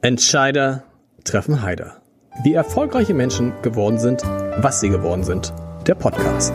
[0.00, 0.84] Entscheider
[1.24, 2.00] treffen Heider.
[2.44, 5.52] Wie erfolgreiche Menschen geworden sind, was sie geworden sind.
[5.88, 6.54] Der Podcast.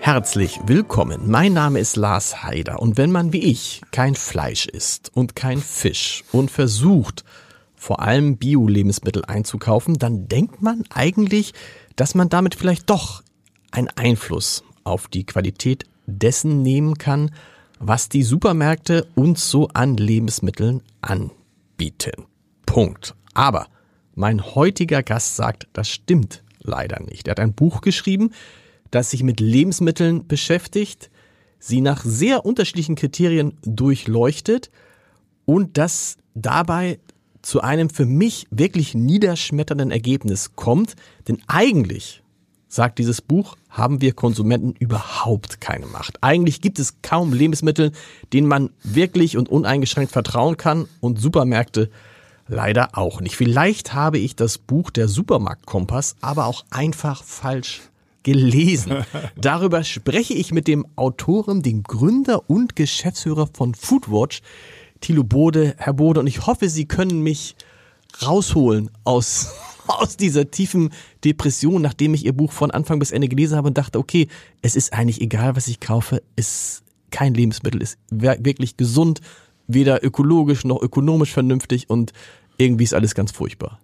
[0.00, 1.30] Herzlich willkommen.
[1.30, 5.60] Mein Name ist Lars Heider und wenn man wie ich kein Fleisch isst und kein
[5.60, 7.24] Fisch und versucht,
[7.74, 11.54] vor allem Bio-Lebensmittel einzukaufen, dann denkt man eigentlich,
[11.96, 13.22] dass man damit vielleicht doch
[13.70, 17.30] einen Einfluss auf die Qualität dessen nehmen kann,
[17.78, 22.26] was die Supermärkte uns so an Lebensmitteln anbieten.
[22.66, 23.14] Punkt.
[23.34, 23.68] Aber
[24.14, 27.28] mein heutiger Gast sagt, das stimmt leider nicht.
[27.28, 28.30] Er hat ein Buch geschrieben,
[28.90, 31.10] das sich mit Lebensmitteln beschäftigt,
[31.60, 34.70] sie nach sehr unterschiedlichen Kriterien durchleuchtet
[35.44, 36.98] und das dabei
[37.42, 40.96] zu einem für mich wirklich niederschmetternden Ergebnis kommt,
[41.28, 42.22] denn eigentlich
[42.68, 46.22] sagt dieses Buch, haben wir Konsumenten überhaupt keine Macht.
[46.22, 47.92] Eigentlich gibt es kaum Lebensmittel,
[48.32, 51.90] denen man wirklich und uneingeschränkt vertrauen kann und Supermärkte
[52.46, 53.36] leider auch nicht.
[53.36, 57.82] Vielleicht habe ich das Buch der Supermarktkompass aber auch einfach falsch
[58.22, 59.04] gelesen.
[59.36, 64.40] Darüber spreche ich mit dem Autoren, dem Gründer und Geschäftsführer von Foodwatch,
[65.00, 65.74] Thilo Bode.
[65.78, 67.54] Herr Bode, und ich hoffe, Sie können mich
[68.22, 69.52] rausholen aus
[69.88, 70.90] aus dieser tiefen
[71.24, 74.28] Depression, nachdem ich ihr Buch von Anfang bis Ende gelesen habe und dachte, okay,
[74.62, 79.20] es ist eigentlich egal, was ich kaufe, es kein Lebensmittel ist wirklich gesund,
[79.66, 82.12] weder ökologisch noch ökonomisch vernünftig und
[82.56, 83.78] irgendwie ist alles ganz furchtbar.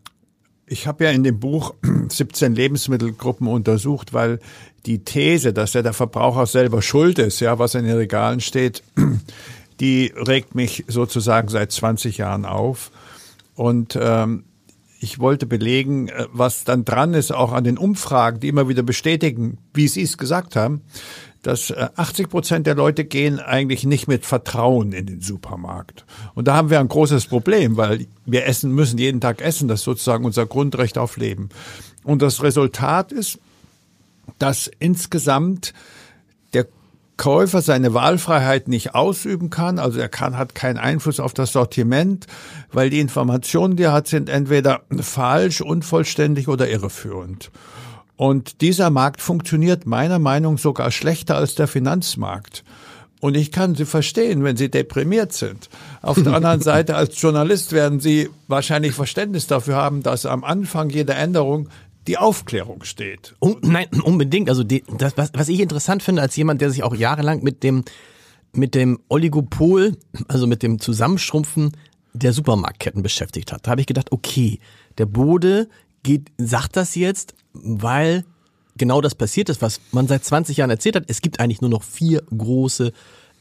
[0.67, 1.75] Ich habe ja in dem Buch
[2.09, 4.41] 17 Lebensmittelgruppen untersucht, weil
[4.87, 8.83] die These, dass ja der Verbraucher selber schuld ist, ja, was in den Regalen steht,
[9.81, 12.91] die regt mich sozusagen seit 20 Jahren auf.
[13.55, 14.45] Und ähm,
[15.05, 18.83] ich wollte belegen, äh, was dann dran ist, auch an den Umfragen, die immer wieder
[18.83, 20.81] bestätigen, wie Sie es gesagt haben,
[21.43, 26.07] dass 80 äh, Prozent der Leute gehen eigentlich nicht mit Vertrauen in den Supermarkt.
[26.35, 29.81] Und da haben wir ein großes Problem, weil wir essen müssen, jeden Tag essen, das
[29.81, 31.51] ist sozusagen unser Grundrecht auf Leben.
[32.03, 33.39] Und das Resultat ist,
[34.39, 35.75] dass insgesamt
[37.17, 42.27] Käufer seine Wahlfreiheit nicht ausüben kann, also er kann, hat keinen Einfluss auf das Sortiment,
[42.73, 47.51] weil die Informationen, die er hat, sind entweder falsch, unvollständig oder irreführend.
[48.17, 52.65] Und dieser Markt funktioniert meiner Meinung sogar schlechter als der Finanzmarkt.
[53.21, 55.71] Und ich kann Sie verstehen, wenn Sie deprimiert sind.
[56.03, 60.91] Auf der anderen Seite, als Journalist werden Sie wahrscheinlich Verständnis dafür haben, dass am Anfang
[60.91, 61.71] jeder Änderung
[62.07, 63.35] die Aufklärung steht.
[63.39, 64.49] Um, nein, unbedingt.
[64.49, 67.63] Also die, das, was, was ich interessant finde als jemand, der sich auch jahrelang mit
[67.63, 67.85] dem
[68.57, 69.97] mit dem Oligopol,
[70.29, 71.73] also mit dem Zusammenschrumpfen
[72.13, 73.67] der Supermarktketten beschäftigt hat.
[73.67, 74.61] Da habe ich gedacht, okay,
[74.99, 75.69] der Bode
[76.03, 78.25] geht, sagt das jetzt, weil
[78.77, 81.05] genau das passiert ist, was man seit 20 Jahren erzählt hat.
[81.09, 82.93] Es gibt eigentlich nur noch vier große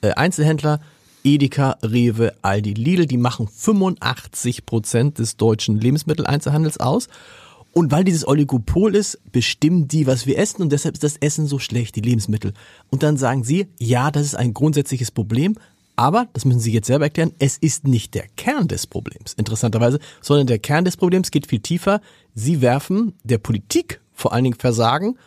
[0.02, 0.80] äh, Einzelhändler.
[1.24, 7.08] Edeka, Rewe, Aldi, Lidl, die machen 85 Prozent des deutschen Lebensmitteleinzelhandels aus.
[7.74, 11.48] Und weil dieses Oligopol ist, bestimmen die, was wir essen und deshalb ist das Essen
[11.48, 12.54] so schlecht, die Lebensmittel.
[12.92, 15.56] Und dann sagen sie, ja, das ist ein grundsätzliches Problem,
[15.96, 20.00] aber, das müssen Sie jetzt selber erklären, es ist nicht der Kern des Problems, interessanterweise,
[20.22, 22.02] sondern der Kern des Problems geht viel tiefer.
[22.34, 25.18] Sie werfen der Politik vor allen Dingen Versagen,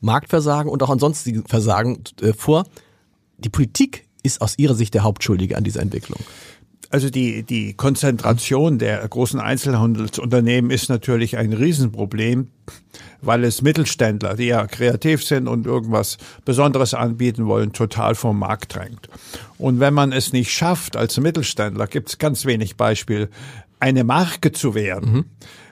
[0.00, 2.64] Marktversagen und auch ansonsten Versagen äh, vor.
[3.36, 6.20] Die Politik ist aus Ihrer Sicht der Hauptschuldige an dieser Entwicklung.
[6.90, 12.48] Also die, die Konzentration der großen Einzelhandelsunternehmen ist natürlich ein Riesenproblem,
[13.20, 16.16] weil es Mittelständler, die ja kreativ sind und irgendwas
[16.46, 19.08] Besonderes anbieten wollen, total vom Markt drängt.
[19.58, 23.28] Und wenn man es nicht schafft, als Mittelständler, gibt es ganz wenig Beispiel,
[23.80, 25.24] eine Marke zu werden, mhm.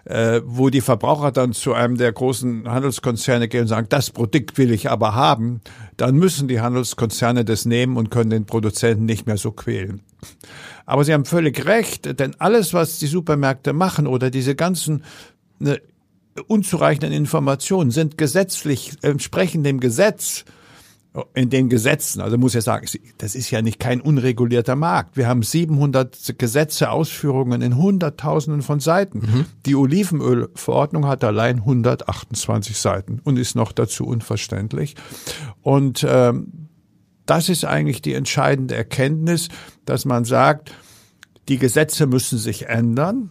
[0.06, 4.56] Äh, wo die Verbraucher dann zu einem der großen Handelskonzerne gehen und sagen, das Produkt
[4.56, 5.60] will ich aber haben,
[5.96, 10.02] dann müssen die Handelskonzerne das nehmen und können den Produzenten nicht mehr so quälen.
[10.86, 15.02] Aber Sie haben völlig recht, denn alles, was die Supermärkte machen oder diese ganzen
[15.58, 15.80] ne,
[16.46, 20.44] unzureichenden Informationen sind gesetzlich, entsprechen dem Gesetz,
[21.34, 22.86] in den Gesetzen, also muss ja sagen,
[23.18, 25.16] das ist ja nicht kein unregulierter Markt.
[25.16, 29.18] Wir haben 700 Gesetze, Ausführungen in Hunderttausenden von Seiten.
[29.18, 29.44] Mhm.
[29.64, 34.94] Die Olivenölverordnung hat allein 128 Seiten und ist noch dazu unverständlich.
[35.62, 36.68] Und ähm,
[37.26, 39.48] das ist eigentlich die entscheidende Erkenntnis,
[39.84, 40.72] dass man sagt,
[41.48, 43.30] die Gesetze müssen sich ändern.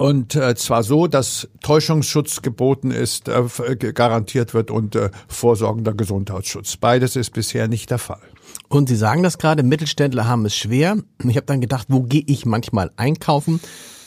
[0.00, 6.78] Und äh, zwar so, dass Täuschungsschutz geboten ist, äh, garantiert wird und äh, vorsorgender Gesundheitsschutz.
[6.78, 8.22] Beides ist bisher nicht der Fall.
[8.70, 10.96] Und Sie sagen das gerade, Mittelständler haben es schwer.
[11.22, 13.60] Ich habe dann gedacht, wo gehe ich manchmal einkaufen?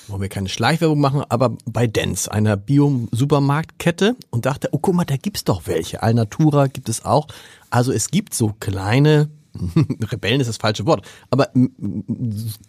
[0.07, 5.05] wollen wir keine Schleichwerbung machen, aber bei Dens, einer Bio-Supermarktkette und dachte, oh guck mal,
[5.05, 6.01] da gibt's doch welche.
[6.01, 7.27] Alnatura gibt es auch.
[7.69, 9.29] Also es gibt so kleine
[10.11, 11.49] Rebellen ist das falsche Wort, aber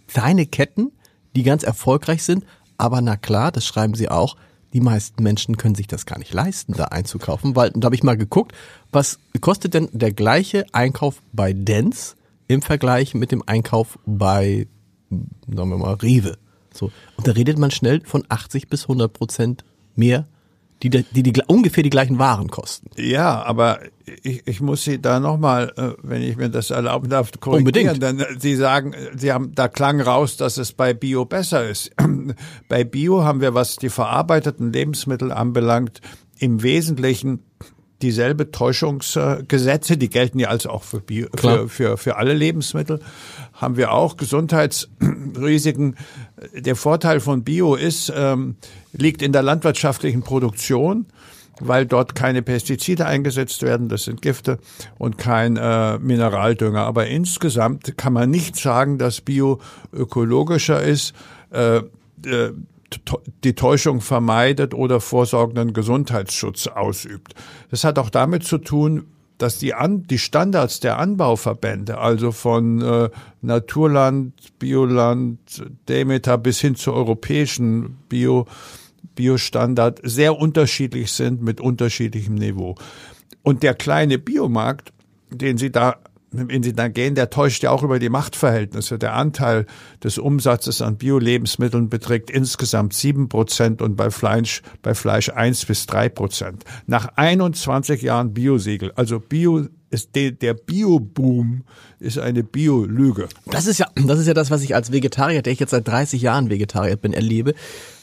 [0.09, 0.93] kleine Ketten,
[1.35, 2.45] die ganz erfolgreich sind,
[2.79, 4.37] aber na klar, das schreiben sie auch,
[4.73, 8.03] die meisten Menschen können sich das gar nicht leisten, da einzukaufen, weil da habe ich
[8.03, 8.53] mal geguckt,
[8.91, 12.17] was kostet denn der gleiche Einkauf bei Dens
[12.49, 14.67] im Vergleich mit dem Einkauf bei,
[15.11, 16.37] sagen wir mal, Rewe.
[16.73, 16.91] So.
[17.17, 20.27] Und da redet man schnell von 80 bis 100 Prozent mehr
[20.91, 22.91] die, die, die ungefähr die gleichen Waren kosten.
[22.97, 23.81] Ja, aber
[24.23, 27.67] ich, ich muss Sie da nochmal, äh, wenn ich mir das erlauben darf, korrigieren.
[27.67, 28.03] Unbedingt.
[28.03, 31.93] Denn äh, Sie sagen, Sie haben, da klang raus, dass es bei Bio besser ist.
[32.69, 36.01] bei Bio haben wir, was die verarbeiteten Lebensmittel anbelangt,
[36.39, 37.41] im Wesentlichen
[38.03, 43.01] dieselbe Täuschungsgesetze, die gelten ja also auch für, Bio, für, für, für alle Lebensmittel,
[43.53, 45.97] haben wir auch Gesundheitsrisiken.
[46.55, 48.57] Der Vorteil von Bio ist, ähm,
[48.93, 51.07] liegt in der landwirtschaftlichen Produktion,
[51.61, 54.59] weil dort keine Pestizide eingesetzt werden, das sind Gifte
[54.99, 56.81] und kein äh, Mineraldünger.
[56.81, 59.61] Aber insgesamt kann man nicht sagen, dass Bio
[59.93, 61.15] ökologischer ist.
[61.51, 61.77] Äh,
[62.27, 62.53] äh,
[63.45, 67.35] die Täuschung vermeidet oder vorsorgenden Gesundheitsschutz ausübt.
[67.71, 69.07] Das hat auch damit zu tun,
[69.39, 73.11] dass die, An die Standards der Anbauverbände, also von äh,
[73.43, 75.39] Naturland, Bioland,
[75.89, 78.47] Demeter bis hin zur europäischen Bio,
[79.17, 82.77] Biostandard sehr unterschiedlich sind mit unterschiedlichem Niveau.
[83.43, 84.93] Und der kleine Biomarkt,
[85.31, 85.97] den Sie da
[86.37, 88.99] wenn Sie dann gehen, der täuscht ja auch über die Machtverhältnisse.
[88.99, 89.67] Der Anteil
[90.03, 95.87] des Umsatzes an Bio-Lebensmitteln beträgt insgesamt sieben Prozent und bei Fleisch, bei Fleisch eins bis
[95.87, 96.65] drei Prozent.
[96.87, 101.63] Nach 21 Jahren Biosiegel, also Bio ist der, der Bio-Boom
[102.01, 103.29] ist eine Bio-Lüge.
[103.47, 105.87] Das ist ja, das ist ja das, was ich als Vegetarier, der ich jetzt seit
[105.87, 107.55] 30 Jahren Vegetarier bin, erlebe.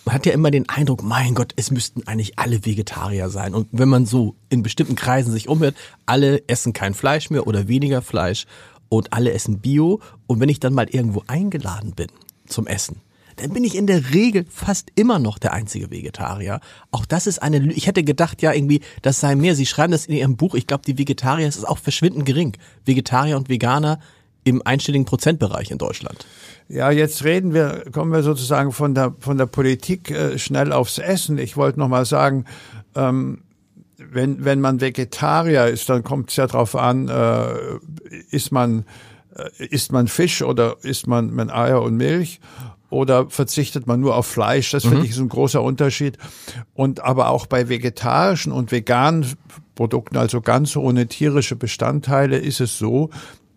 [0.06, 3.54] Man hat ja immer den Eindruck, mein Gott, es müssten eigentlich alle Vegetarier sein.
[3.54, 5.76] Und wenn man so in bestimmten Kreisen sich umhört,
[6.06, 8.46] alle essen kein Fleisch mehr oder weniger Fleisch
[8.90, 10.02] und alle essen Bio.
[10.28, 12.08] Und wenn ich dann mal irgendwo eingeladen bin
[12.48, 12.98] zum Essen,
[13.38, 16.60] dann bin ich in der Regel fast immer noch der einzige Vegetarier.
[16.92, 19.56] Auch das ist eine, Lü ich hätte gedacht, ja, irgendwie, das sei mehr.
[19.56, 20.56] Sie schreiben das in Ihrem Buch.
[20.56, 22.58] Ich glaube, die Vegetarier ist auch verschwindend gering.
[22.86, 24.00] Vegetarier und Veganer
[24.44, 26.26] im einstelligen Prozentbereich in Deutschland.
[26.68, 30.98] Ja, jetzt reden wir, kommen wir sozusagen von der, von der Politik äh, schnell aufs
[30.98, 31.38] Essen.
[31.38, 32.46] Ich wollte noch mal sagen,
[32.96, 33.44] ähm,
[33.98, 37.54] wenn, wenn man Vegetarier ist, dann kommt es ja darauf an, äh,
[38.32, 38.86] ist man,
[39.36, 42.40] äh, isst man Fisch oder isst man, man Eier und Milch
[42.90, 44.72] oder verzichtet man nur auf Fleisch?
[44.72, 44.90] Das mhm.
[44.90, 46.18] finde ich ist ein großer Unterschied.
[46.74, 49.26] Und aber auch bei vegetarischen und veganen
[49.76, 53.10] Produkten, also ganz ohne tierische Bestandteile, ist es so,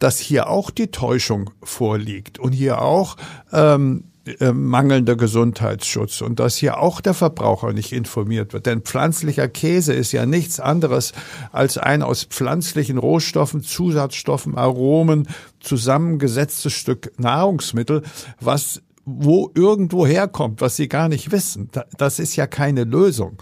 [0.05, 3.17] dass hier auch die Täuschung vorliegt und hier auch
[3.55, 4.05] ähm,
[4.39, 8.67] äh, mangelnder Gesundheitsschutz und dass hier auch der Verbraucher nicht informiert wird.
[8.67, 11.15] Denn pflanzlicher Käse ist ja nichts anderes
[11.53, 15.27] als ein aus pflanzlichen Rohstoffen, Zusatzstoffen, Aromen
[15.61, 18.03] zusammengesetztes Stück Nahrungsmittel,
[18.41, 21.71] was wo irgendwo herkommt, was sie gar nicht wissen.
[21.97, 23.39] Das ist ja keine Lösung.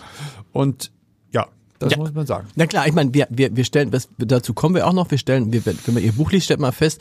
[0.52, 0.91] Und
[1.82, 1.98] das ja.
[1.98, 2.48] muss man sagen.
[2.54, 5.18] Na klar, ich meine, wir, wir, wir stellen, das, dazu kommen wir auch noch, wir
[5.18, 7.00] stellen, wir, wenn man Ihr Buch liest, stellt mal fest,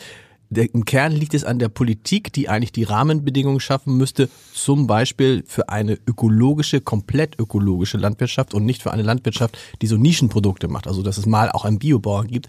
[0.51, 4.85] der, im Kern liegt es an der Politik, die eigentlich die Rahmenbedingungen schaffen müsste, zum
[4.85, 10.67] Beispiel für eine ökologische, komplett ökologische Landwirtschaft und nicht für eine Landwirtschaft, die so Nischenprodukte
[10.67, 10.87] macht.
[10.87, 12.47] Also dass es mal auch einen Biobauer gibt.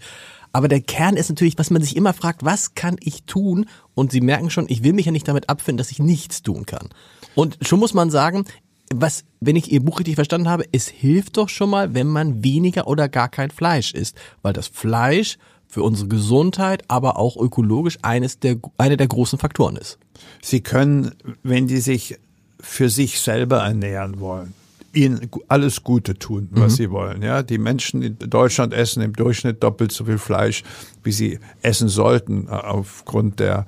[0.51, 3.65] Aber der Kern ist natürlich, was man sich immer fragt, was kann ich tun?
[3.95, 6.65] Und Sie merken schon, ich will mich ja nicht damit abfinden, dass ich nichts tun
[6.65, 6.89] kann.
[7.35, 8.45] Und schon muss man sagen,
[8.93, 12.43] was, wenn ich Ihr Buch richtig verstanden habe, es hilft doch schon mal, wenn man
[12.43, 14.17] weniger oder gar kein Fleisch isst.
[14.41, 15.37] Weil das Fleisch
[15.67, 19.97] für unsere Gesundheit, aber auch ökologisch eines der, einer der großen Faktoren ist.
[20.41, 22.19] Sie können, wenn die sich
[22.59, 24.53] für sich selber ernähren wollen,
[24.93, 26.75] ihnen alles Gute tun, was mhm.
[26.75, 27.21] sie wollen.
[27.23, 30.63] Ja, die Menschen in Deutschland essen im Durchschnitt doppelt so viel Fleisch,
[31.03, 33.65] wie sie essen sollten, äh, aufgrund der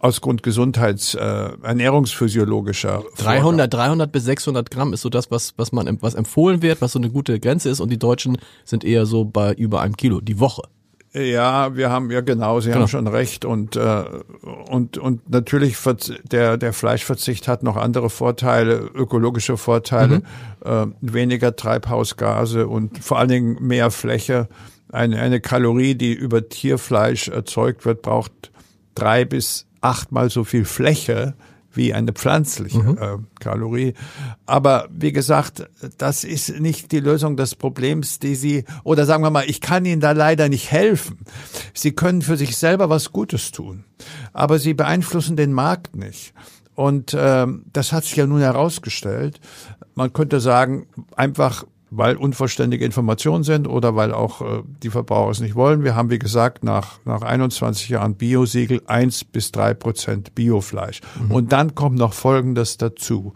[0.00, 3.02] aus Grund Gesundheits, äh, ernährungsphysiologischer.
[3.18, 6.92] 300, 300 bis 600 Gramm ist so das, was, was man, was empfohlen wird, was
[6.92, 10.20] so eine gute Grenze ist und die Deutschen sind eher so bei über einem Kilo
[10.20, 10.62] die Woche.
[11.14, 12.82] Ja, wir haben ja genau, Sie genau.
[12.82, 14.04] haben schon recht und äh,
[14.70, 15.76] und und natürlich
[16.24, 20.24] der der Fleischverzicht hat noch andere Vorteile, ökologische Vorteile, mhm.
[20.64, 24.48] äh, weniger Treibhausgase und vor allen Dingen mehr Fläche.
[24.90, 28.51] Eine eine Kalorie, die über Tierfleisch erzeugt wird, braucht
[28.94, 31.34] drei bis achtmal so viel Fläche
[31.74, 32.98] wie eine pflanzliche mhm.
[32.98, 33.94] äh, Kalorie.
[34.46, 35.68] Aber wie gesagt,
[35.98, 39.84] das ist nicht die Lösung des Problems, die Sie, oder sagen wir mal, ich kann
[39.84, 41.18] Ihnen da leider nicht helfen.
[41.74, 43.84] Sie können für sich selber was Gutes tun,
[44.32, 46.34] aber Sie beeinflussen den Markt nicht.
[46.74, 49.40] Und ähm, das hat sich ja nun herausgestellt.
[49.94, 55.40] Man könnte sagen, einfach weil unvollständige Informationen sind oder weil auch äh, die Verbraucher es
[55.40, 55.84] nicht wollen.
[55.84, 61.02] Wir haben, wie gesagt, nach, nach 21 Jahren Biosiegel eins bis drei Prozent Biofleisch.
[61.20, 61.30] Mhm.
[61.30, 63.34] Und dann kommt noch Folgendes dazu.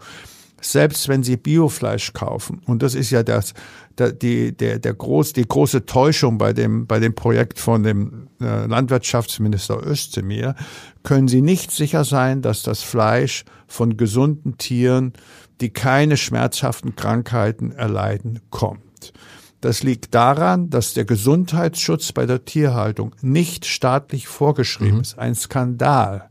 [0.59, 3.53] Selbst wenn Sie Biofleisch kaufen, und das ist ja das,
[3.99, 8.27] der, die, der, der groß, die große Täuschung bei dem, bei dem Projekt von dem
[8.41, 10.55] äh, Landwirtschaftsminister Özdemir,
[11.03, 15.13] können Sie nicht sicher sein, dass das Fleisch von gesunden Tieren
[15.61, 19.13] die keine schmerzhaften Krankheiten erleiden, kommt.
[19.61, 25.01] Das liegt daran, dass der Gesundheitsschutz bei der Tierhaltung nicht staatlich vorgeschrieben mhm.
[25.01, 25.17] ist.
[25.17, 26.29] Ein Skandal.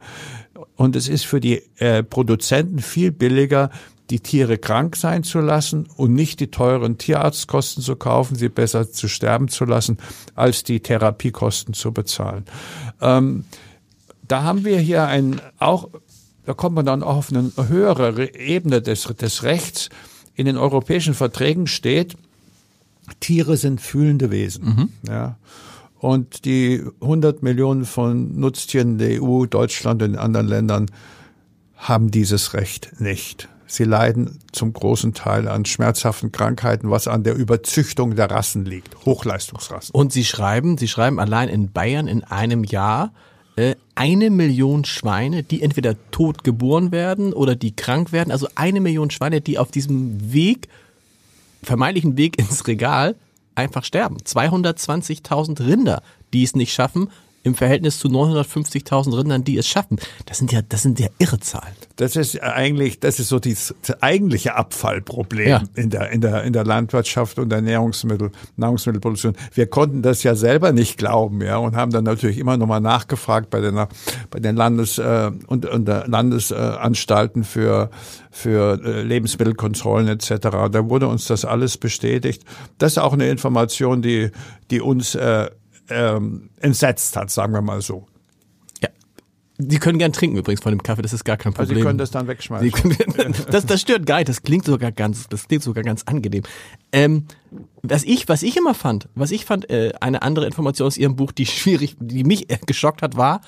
[0.77, 3.71] Und es ist für die äh, Produzenten viel billiger,
[4.11, 8.91] die Tiere krank sein zu lassen und nicht die teuren Tierarztkosten zu kaufen, sie besser
[8.91, 9.99] zu sterben zu lassen,
[10.37, 12.45] als die Therapiekosten zu bezahlen.
[13.01, 13.45] Ähm,
[14.29, 15.89] da haben wir hier ein auch
[16.47, 19.91] da kommt man dann auch auf eine höhere Ebene des, des Rechts.
[20.35, 22.17] In den europäischen Verträgen steht,
[23.21, 24.65] Tiere sind fühlende Wesen.
[24.65, 24.89] Mhm.
[25.09, 25.37] Ja.
[25.99, 30.87] Und die 100 Millionen von Nutztieren der EU, Deutschland und in anderen Ländern
[31.75, 33.49] haben dieses Recht nicht.
[33.67, 39.05] Sie leiden zum großen Teil an schmerzhaften Krankheiten, was an der Überzüchtung der Rassen liegt,
[39.05, 39.93] Hochleistungsrassen.
[39.93, 43.13] Und Sie schreiben, Sie schreiben allein in Bayern in einem Jahr
[43.95, 48.31] eine Million Schweine, die entweder tot geboren werden oder die krank werden.
[48.31, 50.69] Also eine Million Schweine, die auf diesem Weg,
[51.63, 53.17] vermeintlichen Weg ins Regal,
[53.55, 54.19] einfach sterben.
[54.19, 56.03] 220.000 Rinder,
[56.35, 57.09] die es nicht schaffen,
[57.47, 59.99] im Verhältnis zu 950.000 Rindern, die es schaffen.
[60.27, 61.75] Das sind ja, das sind ja irre Zahlen.
[61.95, 65.63] Das ist eigentlich, das ist so das eigentliche Abfallproblem ja.
[65.77, 69.37] in der, in der, in der Landwirtschaft und der Nahrungsmittel, Nahrungsmittelproduktion.
[69.55, 73.49] Wir konnten das ja selber nicht glauben, ja, und haben dann natürlich immer nochmal nachgefragt
[73.49, 73.77] bei den,
[74.31, 77.91] bei den Landes, äh, und, und der Landesanstalten für,
[78.33, 80.49] für äh, Lebensmittelkontrollen etc.
[80.73, 82.43] Da wurde uns das alles bestätigt.
[82.79, 84.33] Das ist auch eine Information, die,
[84.73, 85.49] die uns äh,
[85.91, 88.07] ähm, entsetzt hat, sagen wir mal so.
[88.83, 88.89] Ja.
[89.59, 91.71] Sie können gern trinken übrigens von dem Kaffee, das ist gar kein Problem.
[91.71, 92.71] Also Sie können das dann wegschmeißen.
[92.73, 96.43] Können, das, das stört gar nicht, das klingt sogar ganz, das klingt sogar ganz angenehm.
[96.93, 97.27] Ähm,
[97.83, 101.17] was ich, was ich immer fand, was ich fand, äh, eine andere Information aus Ihrem
[101.17, 103.41] Buch, die schwierig, die mich äh, geschockt hat, war,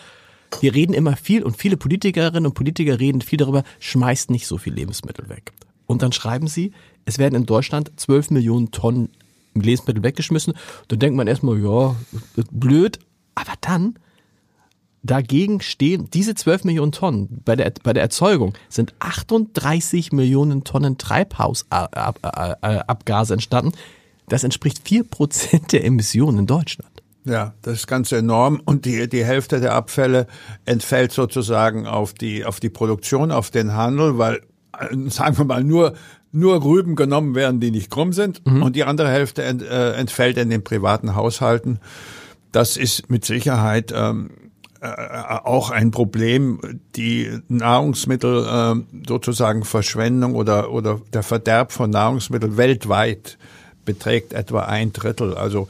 [0.60, 4.58] wir reden immer viel und viele Politikerinnen und Politiker reden viel darüber, schmeißt nicht so
[4.58, 5.52] viel Lebensmittel weg.
[5.86, 6.72] Und dann schreiben sie,
[7.04, 9.10] es werden in Deutschland 12 Millionen Tonnen
[9.54, 10.54] Lebensmittel weggeschmissen.
[10.88, 11.96] Dann denkt man erstmal, ja,
[12.50, 12.98] blöd.
[13.34, 13.98] Aber dann,
[15.02, 20.98] dagegen stehen diese 12 Millionen Tonnen bei der, bei der Erzeugung sind 38 Millionen Tonnen
[20.98, 23.72] Treibhausabgase entstanden.
[24.28, 26.90] Das entspricht 4% der Emissionen in Deutschland.
[27.24, 28.60] Ja, das ist ganz enorm.
[28.64, 30.26] Und die, die Hälfte der Abfälle
[30.64, 34.40] entfällt sozusagen auf die, auf die Produktion, auf den Handel, weil,
[34.78, 35.94] äh, sagen wir mal, nur
[36.32, 38.62] nur Rüben genommen werden, die nicht krumm sind mhm.
[38.62, 41.80] und die andere Hälfte ent, äh, entfällt in den privaten Haushalten.
[42.52, 44.30] Das ist mit Sicherheit ähm,
[44.80, 44.86] äh,
[45.44, 46.60] auch ein Problem,
[46.94, 53.38] die Nahrungsmittel äh, sozusagen Verschwendung oder oder der Verderb von Nahrungsmitteln weltweit
[53.84, 55.34] beträgt etwa ein Drittel.
[55.34, 55.66] Also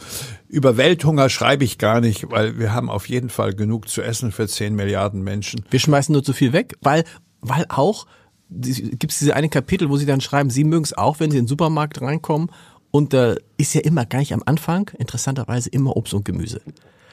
[0.49, 4.33] über Welthunger schreibe ich gar nicht, weil wir haben auf jeden Fall genug zu essen
[4.33, 5.65] für zehn Milliarden Menschen.
[5.71, 7.05] Wir schmeißen nur zu viel weg, weil
[7.41, 8.07] weil auch
[8.51, 11.39] gibt es diese eine Kapitel, wo sie dann schreiben, sie mögen es auch, wenn sie
[11.39, 12.51] in den Supermarkt reinkommen
[12.91, 16.63] und da ist ja immer gleich am Anfang interessanterweise immer Obst und Gemüse.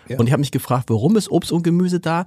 [0.07, 0.17] Ja.
[0.17, 2.25] Und ich habe mich gefragt, warum ist Obst und Gemüse da?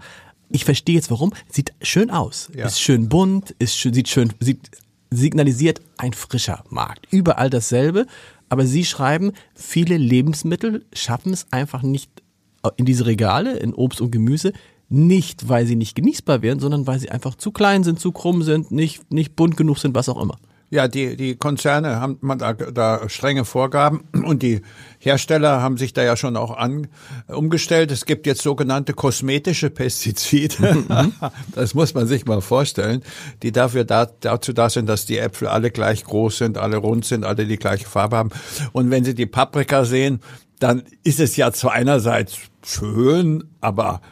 [0.50, 1.32] Ich verstehe jetzt warum.
[1.50, 2.66] Sieht schön aus, ja.
[2.66, 4.70] ist schön bunt, ist schön, sieht schön, sieht,
[5.10, 7.06] signalisiert ein frischer Markt.
[7.10, 8.06] Überall dasselbe.
[8.50, 12.10] Aber Sie schreiben, viele Lebensmittel schaffen es einfach nicht
[12.76, 14.52] in diese Regale, in Obst und Gemüse,
[14.88, 18.42] nicht, weil sie nicht genießbar wären, sondern weil sie einfach zu klein sind, zu krumm
[18.42, 20.38] sind, nicht, nicht bunt genug sind, was auch immer.
[20.70, 24.60] Ja, die, die Konzerne haben da, da strenge Vorgaben und die
[24.98, 26.88] Hersteller haben sich da ja schon auch an,
[27.26, 27.90] umgestellt.
[27.90, 30.84] Es gibt jetzt sogenannte kosmetische Pestizide.
[30.88, 31.12] Mhm.
[31.54, 33.02] das muss man sich mal vorstellen,
[33.42, 37.06] die dafür da, dazu da sind, dass die Äpfel alle gleich groß sind, alle rund
[37.06, 38.30] sind, alle die gleiche Farbe haben.
[38.72, 40.20] Und wenn Sie die Paprika sehen,
[40.58, 44.02] dann ist es ja zwar einerseits schön, aber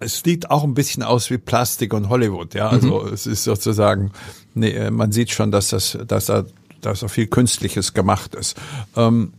[0.00, 2.68] es sieht auch ein bisschen aus wie Plastik und Hollywood, ja.
[2.68, 3.12] Also mhm.
[3.12, 4.12] es ist sozusagen,
[4.54, 6.44] nee, äh, man sieht schon, dass das, dass da,
[6.80, 8.56] dass da viel Künstliches gemacht ist.
[8.96, 9.32] Ähm,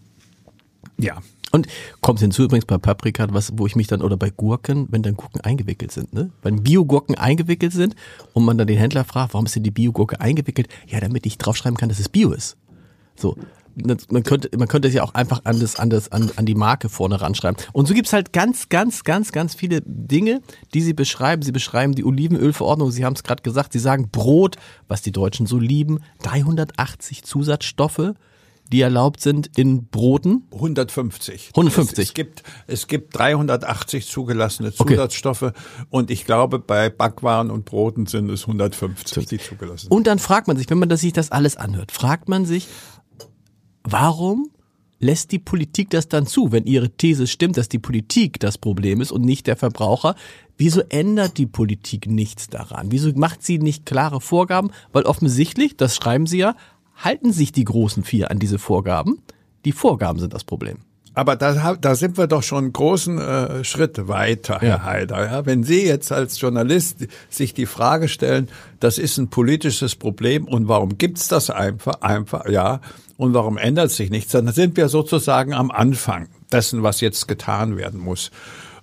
[0.98, 1.18] ja.
[1.52, 1.68] Und
[2.02, 5.16] kommt hinzu übrigens bei Paprika, was, wo ich mich dann, oder bei Gurken, wenn dann
[5.16, 6.30] Gurken eingewickelt sind, ne?
[6.44, 7.96] Wenn Biogurken eingewickelt sind
[8.34, 10.68] und man dann den Händler fragt, warum ist denn die Biogurke eingewickelt?
[10.86, 12.56] Ja, damit ich draufschreiben kann, dass es Bio ist.
[13.16, 13.36] So
[14.10, 16.56] man könnte, man könnte es ja auch einfach an, das, an, das, an, an die
[16.56, 17.62] Marke vorne ranschreiben.
[17.74, 20.42] Und so gibt's halt ganz, ganz, ganz, ganz viele Dinge,
[20.74, 21.42] die sie beschreiben.
[21.42, 24.58] Sie beschreiben die Olivenölverordnung, Sie haben es gerade gesagt, Sie sagen Brot,
[24.88, 28.14] was die Deutschen so lieben, 380 Zusatzstoffe,
[28.72, 30.44] die erlaubt sind in Broten?
[30.54, 31.50] 150.
[31.50, 31.98] 150.
[31.98, 35.60] Es, es gibt, es gibt 380 zugelassene Zusatzstoffe okay.
[35.90, 39.92] und ich glaube, bei Backwaren und Broten sind es 150, die zugelassen sind.
[39.92, 42.68] Und dann fragt man sich, wenn man das, sich das alles anhört, fragt man sich,
[43.92, 44.50] warum
[45.00, 49.02] lässt die Politik das dann zu, wenn ihre These stimmt, dass die Politik das Problem
[49.02, 50.16] ist und nicht der Verbraucher?
[50.58, 52.92] Wieso ändert die Politik nichts daran?
[52.92, 54.72] Wieso macht sie nicht klare Vorgaben?
[54.92, 56.56] Weil offensichtlich, das schreiben sie ja,
[56.96, 59.22] halten sich die großen vier an diese Vorgaben.
[59.66, 60.80] Die Vorgaben sind das Problem.
[61.14, 64.84] Aber da, da sind wir doch schon einen großen äh, Schritt weiter, Herr ja.
[64.84, 65.26] Haider.
[65.26, 65.46] Ja?
[65.46, 68.48] Wenn Sie jetzt als Journalist sich die Frage stellen,
[68.80, 72.80] das ist ein politisches Problem und warum gibt's das einfach, einfach, ja,
[73.18, 77.76] und warum ändert sich nichts, dann sind wir sozusagen am Anfang dessen, was jetzt getan
[77.76, 78.32] werden muss.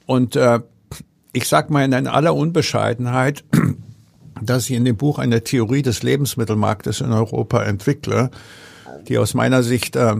[0.04, 0.60] Und äh,
[1.32, 3.44] ich sag mal in aller Unbescheidenheit,
[4.42, 8.30] dass ich in dem Buch eine Theorie des Lebensmittelmarktes in Europa entwickle,
[9.08, 10.16] die aus meiner Sicht äh,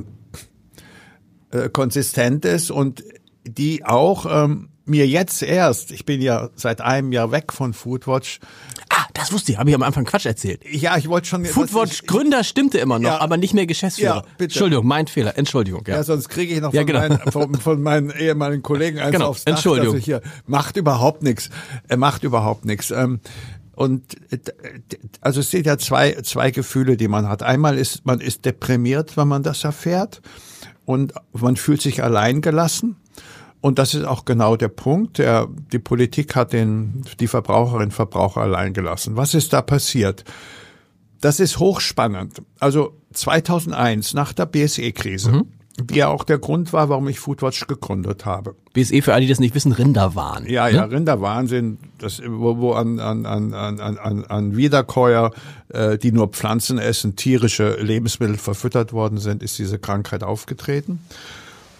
[1.64, 3.04] äh, konsistent ist und
[3.44, 8.38] die auch ähm, mir jetzt erst, ich bin ja seit einem Jahr weg von Foodwatch.
[8.88, 10.62] Ah, das wusste ich, habe ich am Anfang Quatsch erzählt.
[10.70, 11.44] Ja, ich wollte schon.
[11.44, 14.16] Foodwatch ich, Gründer stimmte immer noch, ja, aber nicht mehr Geschäftsführer.
[14.16, 14.44] Ja, bitte.
[14.44, 15.36] Entschuldigung, mein Fehler.
[15.36, 15.82] Entschuldigung.
[15.86, 17.00] Ja, ja sonst kriege ich noch von, ja, genau.
[17.00, 19.28] meinen, von, von, meinen ehemaligen Kollegen eins genau.
[19.28, 19.94] aufs Dach, Entschuldigung.
[19.94, 21.50] Dass ich hier macht überhaupt nichts.
[21.88, 22.90] Er macht überhaupt nichts.
[22.92, 23.20] Ähm,
[23.74, 24.16] und
[25.20, 27.42] also es sind ja zwei zwei Gefühle, die man hat.
[27.42, 30.22] Einmal ist man ist deprimiert, wenn man das erfährt
[30.86, 32.96] und man fühlt sich alleingelassen.
[33.60, 35.18] Und das ist auch genau der Punkt.
[35.18, 39.16] Der, die Politik hat den, die Verbraucherinnen und Verbraucher allein gelassen.
[39.16, 40.24] Was ist da passiert?
[41.20, 42.42] Das ist hochspannend.
[42.60, 45.52] Also 2001, nach der BSE-Krise, mhm.
[45.78, 48.54] Die ja auch der Grund war, warum ich Foodwatch gegründet habe.
[48.72, 50.46] BSE, für alle, die das nicht wissen, Rinderwahn.
[50.46, 50.76] Ja, ne?
[50.76, 55.32] ja, Rinderwahn sind, das, wo, wo an, an, an, an, an, an Wiederkäuer,
[55.68, 61.00] äh, die nur Pflanzen essen, tierische Lebensmittel verfüttert worden sind, ist diese Krankheit aufgetreten.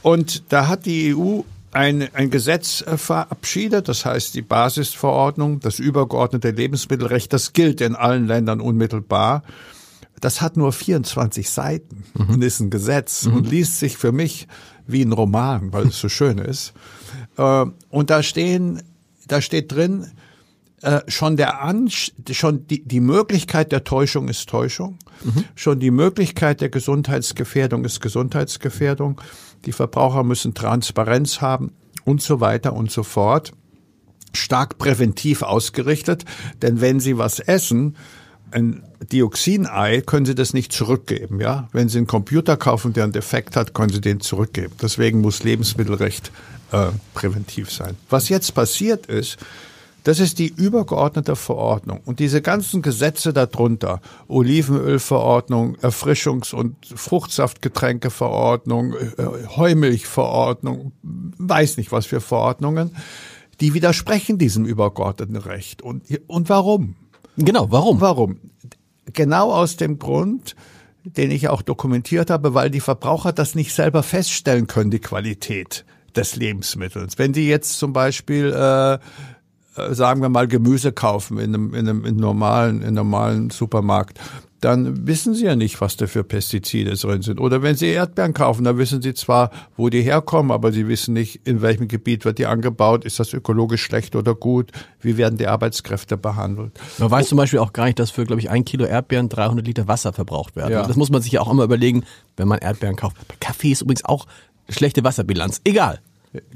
[0.03, 1.41] Und da hat die EU
[1.73, 7.95] ein, ein Gesetz äh, verabschiedet, das heißt die Basisverordnung, das übergeordnete Lebensmittelrecht, das gilt in
[7.95, 9.43] allen Ländern unmittelbar.
[10.21, 12.31] Das hat nur 24 Seiten mhm.
[12.31, 13.35] und ist ein Gesetz mhm.
[13.35, 14.49] und liest sich für mich
[14.87, 16.73] wie ein Roman, weil es so schön ist.
[17.37, 18.83] Äh, und da stehen,
[19.29, 20.07] da steht drin,
[20.83, 25.45] äh, schon der An schon die, die Möglichkeit der Täuschung ist Täuschung, mhm.
[25.55, 29.21] schon die Möglichkeit der Gesundheitsgefährdung ist Gesundheitsgefährdung
[29.67, 31.73] die Verbraucher müssen Transparenz haben
[32.05, 33.53] und so weiter und so fort.
[34.33, 36.25] Stark präventiv ausgerichtet,
[36.63, 37.97] denn wenn Sie was essen,
[38.51, 38.83] ein
[39.13, 41.69] Dioxinei, können Sie das nicht zurückgeben, ja?
[41.73, 44.75] Wenn Sie einen Computer kaufen, der einen Defekt hat, können Sie den zurückgeben.
[44.81, 46.33] Deswegen muss Lebensmittelrecht
[46.73, 47.97] äh, präventiv sein.
[48.11, 49.39] Was jetzt passiert ist,
[50.07, 52.01] das ist die übergeordnete Verordnung.
[52.05, 62.21] Und diese ganzen Gesetze darunter, Olivenölverordnung, Erfrischungs- und Fruchtsaftgetränkeverordnung, äh, Heumilchverordnung, weiß nicht was für
[62.21, 62.95] Verordnungen,
[63.61, 65.83] die widersprechen diesem übergeordneten Recht.
[65.83, 66.95] Und, und warum?
[67.37, 68.01] Genau, warum?
[68.01, 68.41] Warum?
[69.13, 70.57] Genau aus dem Grund,
[71.05, 75.85] den ich auch dokumentiert habe, weil die Verbraucher das nicht selber feststellen können, die Qualität
[76.15, 77.19] des Lebensmittels.
[77.19, 78.99] Wenn die jetzt zum Beispiel äh,
[79.77, 84.19] äh, sagen wir mal, Gemüse kaufen in einem, in einem, in normalen, in normalen Supermarkt,
[84.67, 87.39] dann wissen Sie ja nicht, was da für Pestizide drin sind.
[87.39, 91.15] Oder wenn Sie Erdbeeren kaufen, dann wissen Sie zwar, wo die herkommen, aber Sie wissen
[91.15, 95.39] nicht, in welchem Gebiet wird die angebaut, ist das ökologisch schlecht oder gut, wie werden
[95.39, 96.73] die Arbeitskräfte behandelt.
[96.99, 99.65] Man weiß zum Beispiel auch gar nicht, dass für, glaube ich, ein Kilo Erdbeeren 300
[99.65, 100.73] Liter Wasser verbraucht werden.
[100.73, 100.85] Ja.
[100.85, 102.03] Das muss man sich ja auch immer überlegen,
[102.37, 103.17] wenn man Erdbeeren kauft.
[103.29, 104.27] Bei Kaffee ist übrigens auch
[104.69, 105.61] schlechte Wasserbilanz.
[105.63, 106.01] Egal.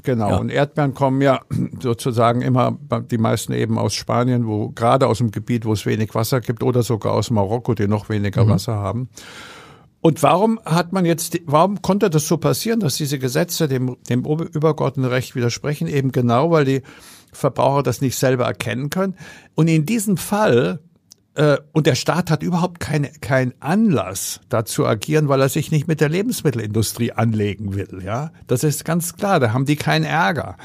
[0.03, 0.37] Genau, ja.
[0.37, 1.41] und Erdbeeren kommen ja
[1.79, 2.77] sozusagen immer,
[3.09, 6.63] die meisten eben aus Spanien, wo gerade aus dem Gebiet, wo es wenig Wasser gibt,
[6.63, 8.49] oder sogar aus Marokko, die noch weniger mhm.
[8.49, 9.09] Wasser haben.
[10.01, 14.25] Und warum hat man jetzt, warum konnte das so passieren, dass diese Gesetze dem, dem
[14.25, 15.87] übergeordneten Recht widersprechen?
[15.87, 16.81] Eben genau, weil die
[17.31, 19.15] Verbraucher das nicht selber erkennen können.
[19.53, 20.79] Und in diesem Fall
[21.71, 26.01] und der Staat hat überhaupt keinen kein Anlass dazu agieren, weil er sich nicht mit
[26.01, 28.01] der Lebensmittelindustrie anlegen will.
[28.03, 29.39] Ja, das ist ganz klar.
[29.39, 30.57] Da haben die keinen Ärger.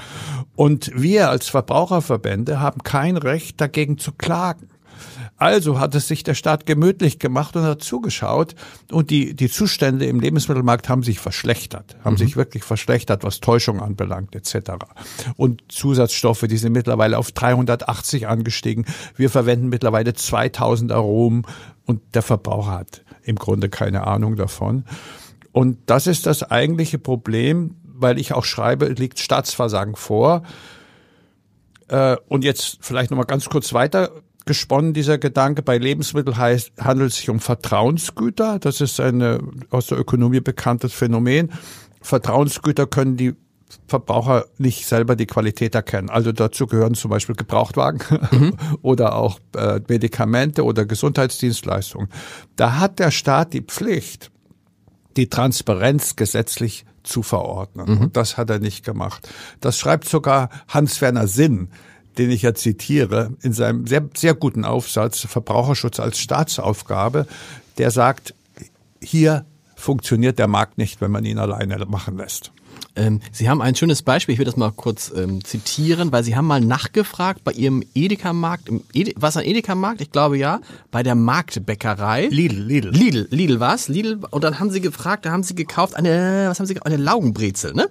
[0.57, 4.69] Und wir als Verbraucherverbände haben kein Recht dagegen zu klagen.
[5.39, 8.55] Also hat es sich der Staat gemütlich gemacht und hat zugeschaut
[8.91, 12.19] und die, die Zustände im Lebensmittelmarkt haben sich verschlechtert, haben mhm.
[12.19, 14.73] sich wirklich verschlechtert, was Täuschung anbelangt etc.
[15.37, 18.87] Und Zusatzstoffe, die sind mittlerweile auf 380 angestiegen.
[19.15, 21.43] Wir verwenden mittlerweile 2000 Aromen
[21.85, 24.85] und der Verbraucher hat im Grunde keine Ahnung davon.
[25.53, 30.43] Und das ist das eigentliche Problem, weil ich auch schreibe, liegt Staatsversagen vor.
[31.89, 34.11] Äh, und jetzt vielleicht noch mal ganz kurz weiter
[34.47, 35.63] gesponnen, dieser Gedanke.
[35.63, 38.59] Bei Lebensmitteln heißt, handelt es sich um Vertrauensgüter.
[38.59, 41.53] Das ist ein aus der Ökonomie bekanntes Phänomen.
[42.01, 43.35] Vertrauensgüter können die
[43.89, 46.09] Verbraucher nicht selber die Qualität erkennen.
[46.09, 48.57] Also dazu gehören zum Beispiel Gebrauchtwagen mhm.
[48.83, 52.09] oder auch äh, Medikamente oder Gesundheitsdienstleistungen.
[52.55, 54.31] Da hat der Staat die Pflicht,
[55.17, 57.91] die Transparenz gesetzlich zu verordnen.
[57.91, 58.01] Mhm.
[58.03, 59.29] Und das hat er nicht gemacht.
[59.61, 61.69] Das schreibt sogar Hans-Werner Sinn,
[62.19, 67.27] den ich ja zitiere, in seinem sehr, sehr guten Aufsatz Verbraucherschutz als Staatsaufgabe,
[67.79, 68.35] der sagt,
[69.01, 72.53] hier funktioniert der Markt nicht, wenn man ihn alleine machen lässt.
[72.95, 76.35] Ähm, Sie haben ein schönes Beispiel, ich will das mal kurz ähm, zitieren, weil Sie
[76.35, 80.01] haben mal nachgefragt bei Ihrem Edeka-Markt, Ede, was ein Edeka-Markt?
[80.01, 82.29] Ich glaube ja, bei der Marktbäckerei.
[82.31, 82.91] Lidl, Lidl.
[82.91, 83.89] Lidl, Lidl was?
[83.89, 86.87] Lidl, und dann haben Sie gefragt, da haben Sie gekauft eine, was haben Sie gekauft?
[86.93, 87.91] Eine Laugenbrezel, ne?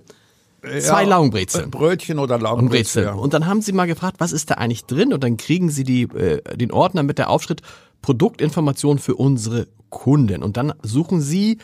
[0.79, 1.71] Zwei ja, Laugenbrezeln.
[1.71, 3.03] Brötchen oder Laugenbrezel.
[3.03, 3.13] Ja.
[3.13, 5.13] Und dann haben sie mal gefragt, was ist da eigentlich drin?
[5.13, 7.61] Und dann kriegen sie die, äh, den Ordner mit der Aufschrift
[8.01, 10.43] Produktinformation für unsere Kunden.
[10.43, 11.57] Und dann suchen sie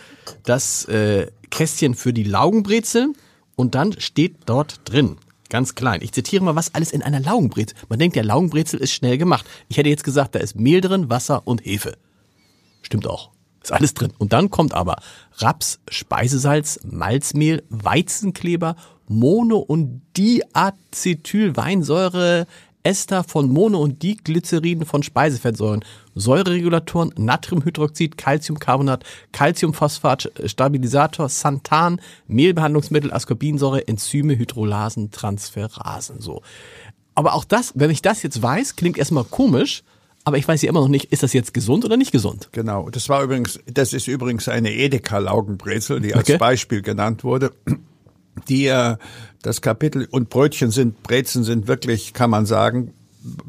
[0.44, 3.14] das äh, Kästchen für die Laugenbrezeln
[3.56, 5.18] und dann steht dort drin,
[5.50, 7.78] ganz klein, ich zitiere mal, was alles in einer Laugenbrezel.
[7.90, 9.46] Man denkt, der Laugenbrezel ist schnell gemacht.
[9.68, 11.98] Ich hätte jetzt gesagt, da ist Mehl drin, Wasser und Hefe.
[12.82, 13.32] Stimmt auch.
[13.62, 14.12] Ist alles drin.
[14.18, 14.96] Und dann kommt aber
[15.38, 18.76] Raps, Speisesalz, Malzmehl, Weizenkleber,
[19.12, 22.48] Mono- und Diacetylweinsäure,
[22.84, 33.88] Ester von Mono- und Diglycerin von Speisefettsäuren, Säureregulatoren, Natriumhydroxid, Calciumcarbonat, Calciumphosphat, Stabilisator, Santan, Mehlbehandlungsmittel, Ascorbinsäure,
[33.88, 36.42] Enzyme, Hydrolasen, Transferasen, so.
[37.14, 39.84] Aber auch das, wenn ich das jetzt weiß, klingt erstmal komisch,
[40.24, 42.50] aber ich weiß ja immer noch nicht, ist das jetzt gesund oder nicht gesund?
[42.52, 42.90] Genau.
[42.90, 46.38] Das war übrigens, das ist übrigens eine Edeka-Laugenbrezel, die als okay.
[46.38, 47.52] Beispiel genannt wurde
[48.48, 48.98] die äh,
[49.42, 52.94] das Kapitel und Brötchen sind, Brezen sind wirklich, kann man sagen,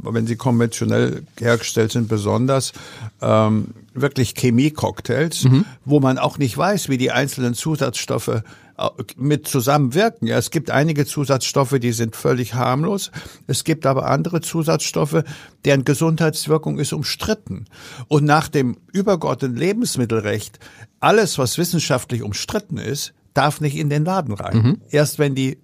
[0.02, 2.72] wenn sie konventionell hergestellt sind, besonders
[3.20, 5.64] ähm, wirklich Chemie-Cocktails, mhm.
[5.84, 8.42] wo man auch nicht weiß, wie die einzelnen Zusatzstoffe äh,
[9.16, 10.28] mit zusammenwirken.
[10.28, 13.10] Ja, es gibt einige Zusatzstoffe, die sind völlig harmlos.
[13.46, 15.24] Es gibt aber andere Zusatzstoffe,
[15.64, 17.64] deren Gesundheitswirkung ist umstritten.
[18.08, 20.58] Und nach dem übergeordneten Lebensmittelrecht,
[21.00, 24.56] alles, was wissenschaftlich umstritten ist, darf nicht in den Laden rein.
[24.56, 24.80] Mhm.
[24.90, 25.58] Erst wenn die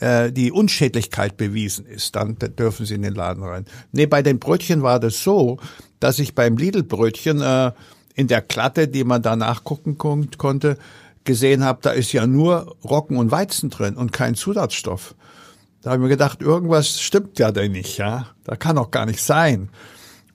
[0.00, 3.66] äh, die Unschädlichkeit bewiesen ist, dann dürfen sie in den Laden rein.
[3.92, 5.58] Nee, bei den Brötchen war das so,
[6.00, 7.72] dass ich beim Lidl-Brötchen äh,
[8.14, 10.78] in der Klatte, die man da nachgucken kon konnte,
[11.24, 15.14] gesehen habe, da ist ja nur Rocken und Weizen drin und kein Zusatzstoff.
[15.82, 18.26] Da habe ich mir gedacht, irgendwas stimmt ja da nicht, ja.
[18.44, 19.68] Da kann doch gar nicht sein.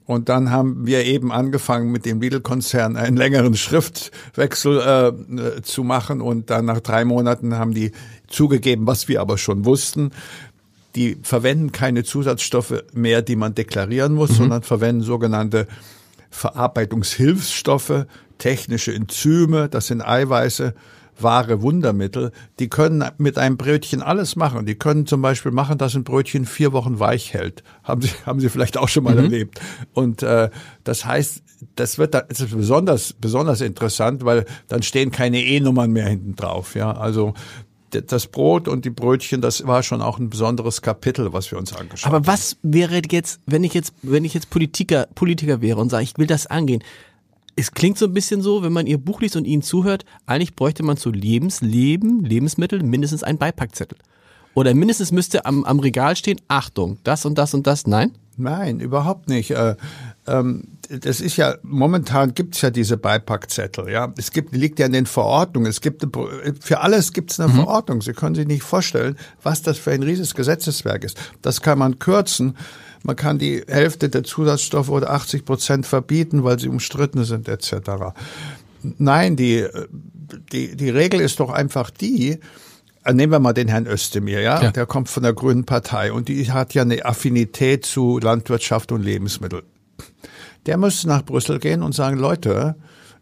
[0.05, 5.13] Und dann haben wir eben angefangen, mit dem Lidl-Konzern einen längeren Schriftwechsel
[5.57, 6.21] äh, zu machen.
[6.21, 7.91] Und dann nach drei Monaten haben die
[8.27, 10.11] zugegeben, was wir aber schon wussten.
[10.95, 14.35] Die verwenden keine Zusatzstoffe mehr, die man deklarieren muss, mhm.
[14.35, 15.67] sondern verwenden sogenannte
[16.29, 18.05] Verarbeitungshilfsstoffe,
[18.37, 20.73] technische Enzyme, das sind Eiweiße,
[21.23, 22.31] wahre Wundermittel.
[22.59, 24.65] Die können mit einem Brötchen alles machen.
[24.65, 27.63] Die können zum Beispiel machen, dass ein Brötchen vier Wochen weich hält.
[27.83, 29.23] Haben Sie, haben Sie vielleicht auch schon mal mhm.
[29.23, 29.59] erlebt.
[29.93, 30.49] Und äh,
[30.83, 31.43] das heißt,
[31.75, 36.75] das wird das ist besonders, besonders interessant, weil dann stehen keine E-Nummern mehr hinten drauf.
[36.75, 37.33] Ja, also
[37.89, 41.73] das Brot und die Brötchen, das war schon auch ein besonderes Kapitel, was wir uns
[41.73, 42.15] angeschaut haben.
[42.15, 46.03] Aber was wäre jetzt, wenn ich jetzt, wenn ich jetzt Politiker, Politiker wäre und sage,
[46.03, 46.83] ich will das angehen,
[47.55, 50.55] es klingt so ein bisschen so, wenn man ihr Buch liest und ihnen zuhört, eigentlich
[50.55, 53.97] bräuchte man zu Lebensleben, Lebensmittel mindestens einen Beipackzettel.
[54.55, 57.87] Oder mindestens müsste am, am Regal stehen, Achtung, das und das und das.
[57.87, 58.11] Nein?
[58.37, 59.51] Nein, überhaupt nicht.
[59.51, 59.75] Äh,
[60.27, 64.11] ähm, das ist ja, momentan gibt's ja diese Beipackzettel, ja.
[64.17, 65.69] Es gibt, liegt ja in den Verordnungen.
[65.69, 66.05] Es gibt,
[66.59, 67.57] für alles gibt's eine mhm.
[67.57, 68.01] Verordnung.
[68.01, 71.17] Sie können sich nicht vorstellen, was das für ein riesiges Gesetzeswerk ist.
[71.41, 72.57] Das kann man kürzen.
[73.03, 77.73] Man kann die Hälfte der Zusatzstoffe oder 80 Prozent verbieten, weil sie umstritten sind, etc.
[78.97, 79.67] Nein, die,
[80.51, 82.39] die, die Regel ist doch einfach die,
[83.03, 84.61] äh, nehmen wir mal den Herrn Özdemir, ja?
[84.61, 84.71] ja?
[84.71, 89.03] Der kommt von der Grünen Partei und die hat ja eine Affinität zu Landwirtschaft und
[89.03, 89.63] Lebensmittel.
[90.65, 92.75] Der müsste nach Brüssel gehen und sagen, Leute,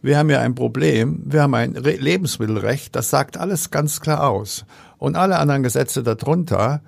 [0.04, 4.66] wir haben ja ein Problem, wir haben ein Lebensmittelrecht, das sagt alles ganz klar aus.
[4.98, 6.82] Und alle anderen Gesetze darunter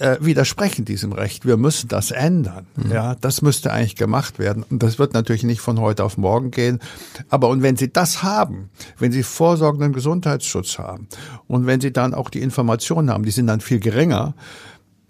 [0.00, 1.46] äh, widersprechen diesem Recht.
[1.46, 2.66] Wir müssen das ändern.
[2.76, 2.90] Mhm.
[2.90, 4.64] Ja, das müsste eigentlich gemacht werden.
[4.68, 6.80] Und das wird natürlich nicht von heute auf morgen gehen.
[7.28, 11.08] Aber und wenn Sie das haben, wenn Sie vorsorgenden Gesundheitsschutz haben
[11.46, 14.34] und wenn Sie dann auch die Informationen haben, die sind dann viel geringer,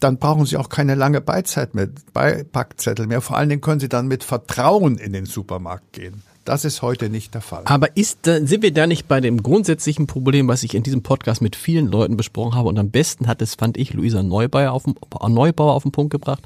[0.00, 3.20] dann brauchen Sie auch keine lange Beizeit mehr, Beipackzettel mehr.
[3.20, 6.22] Vor allen Dingen können Sie dann mit Vertrauen in den Supermarkt gehen.
[6.44, 7.62] Das ist heute nicht der Fall.
[7.66, 11.42] Aber ist, sind wir da nicht bei dem grundsätzlichen Problem, was ich in diesem Podcast
[11.42, 12.68] mit vielen Leuten besprochen habe?
[12.68, 14.94] Und am besten hat es, fand ich, Luisa Neubauer auf, den,
[15.29, 16.42] Neubauer auf den Punkt gebracht.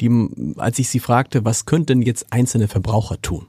[0.00, 3.46] die, als ich sie fragte, was könnten jetzt einzelne Verbraucher tun?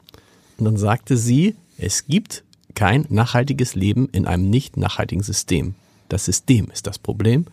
[0.58, 5.76] Und dann sagte sie, es gibt kein nachhaltiges Leben in einem nicht nachhaltigen System.
[6.10, 7.46] Das System ist das Problem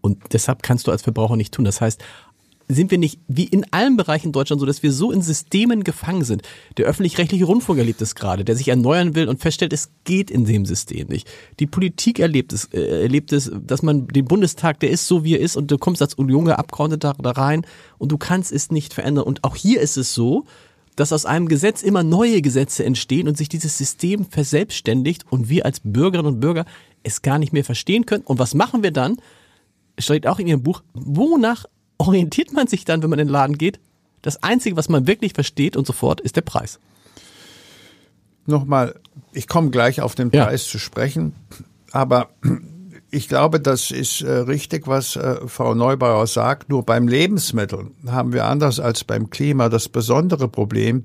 [0.00, 1.64] und deshalb kannst du als Verbraucher nicht tun.
[1.64, 2.02] Das heißt,
[2.74, 6.24] sind wir nicht wie in allen Bereichen Deutschland so, dass wir so in Systemen gefangen
[6.24, 6.42] sind.
[6.76, 10.44] Der öffentlich-rechtliche Rundfunk erlebt es gerade, der sich erneuern will und feststellt, es geht in
[10.44, 11.28] dem System nicht.
[11.58, 15.34] Die Politik erlebt es, äh, erlebt es, dass man den Bundestag, der ist so wie
[15.34, 17.66] er ist und du kommst als junger Abgeordneter da rein
[17.98, 19.24] und du kannst es nicht verändern.
[19.24, 20.44] Und auch hier ist es so,
[20.96, 25.64] dass aus einem Gesetz immer neue Gesetze entstehen und sich dieses System verselbstständigt und wir
[25.64, 26.66] als Bürgerinnen und Bürger
[27.02, 28.24] es gar nicht mehr verstehen können.
[28.24, 29.16] Und was machen wir dann?
[29.98, 31.64] Steht auch in Ihrem Buch, wonach
[32.00, 33.78] orientiert man sich dann, wenn man in den Laden geht?
[34.22, 36.80] Das Einzige, was man wirklich versteht und sofort, ist der Preis.
[38.46, 38.98] Nochmal,
[39.32, 40.72] ich komme gleich auf den Preis ja.
[40.72, 41.34] zu sprechen,
[41.92, 42.30] aber
[43.10, 46.70] ich glaube, das ist äh, richtig, was äh, Frau Neubauer sagt.
[46.70, 51.04] Nur beim Lebensmitteln haben wir anders als beim Klima das besondere Problem,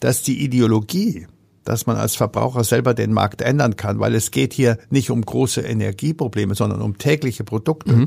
[0.00, 1.26] dass die Ideologie,
[1.64, 5.22] dass man als Verbraucher selber den Markt ändern kann, weil es geht hier nicht um
[5.22, 7.92] große Energieprobleme, sondern um tägliche Produkte.
[7.92, 8.06] Mhm.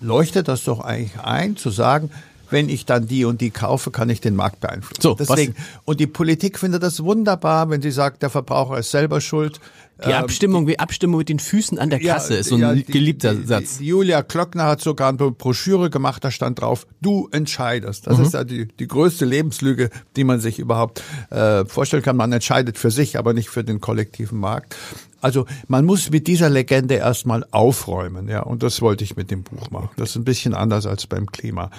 [0.00, 2.10] Leuchtet das doch eigentlich ein, zu sagen,
[2.52, 5.02] wenn ich dann die und die kaufe, kann ich den Markt beeinflussen.
[5.02, 9.20] So, Deswegen, und die Politik findet das wunderbar, wenn sie sagt, der Verbraucher ist selber
[9.20, 9.60] schuld.
[10.04, 12.60] Die ähm, Abstimmung, wie Abstimmung mit den Füßen an der Kasse ja, ist so ein
[12.60, 13.78] ja, die, geliebter die, Satz.
[13.80, 18.06] Julia Klöckner hat sogar eine Broschüre gemacht, da stand drauf, du entscheidest.
[18.06, 18.24] Das mhm.
[18.24, 22.16] ist ja die, die größte Lebenslüge, die man sich überhaupt äh, vorstellen kann.
[22.16, 24.76] Man entscheidet für sich, aber nicht für den kollektiven Markt.
[25.20, 29.44] Also man muss mit dieser Legende erstmal aufräumen, ja, und das wollte ich mit dem
[29.44, 29.90] Buch machen.
[29.96, 31.70] Das ist ein bisschen anders als beim Klima.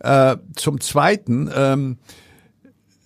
[0.00, 1.98] Äh, zum Zweiten, ähm,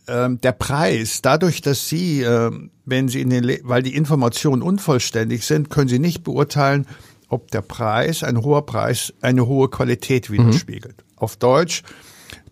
[0.08, 2.50] ähm, der Preis, dadurch, dass Sie, äh,
[2.84, 6.86] wenn Sie in den, Le weil die Informationen unvollständig sind, können Sie nicht beurteilen,
[7.28, 10.34] ob der Preis, ein hoher Preis, eine hohe Qualität mhm.
[10.34, 10.98] widerspiegelt.
[10.98, 11.18] Mhm.
[11.18, 11.82] Auf Deutsch,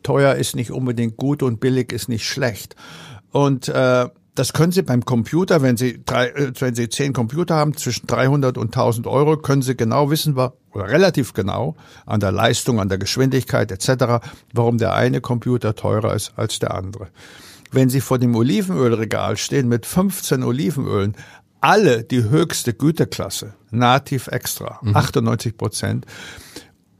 [0.03, 2.77] teuer ist nicht unbedingt gut und billig ist nicht schlecht.
[3.31, 7.57] Und äh, das können Sie beim Computer, wenn Sie, drei, äh, wenn Sie zehn Computer
[7.57, 12.33] haben, zwischen 300 und 1000 Euro, können Sie genau wissen, oder relativ genau, an der
[12.33, 17.09] Leistung, an der Geschwindigkeit etc., warum der eine Computer teurer ist als der andere.
[17.73, 21.17] Wenn Sie vor dem Olivenölregal stehen mit 15 Olivenölen,
[21.61, 24.97] alle die höchste Güteklasse, Nativ Extra, mhm.
[24.97, 26.07] 98 Prozent,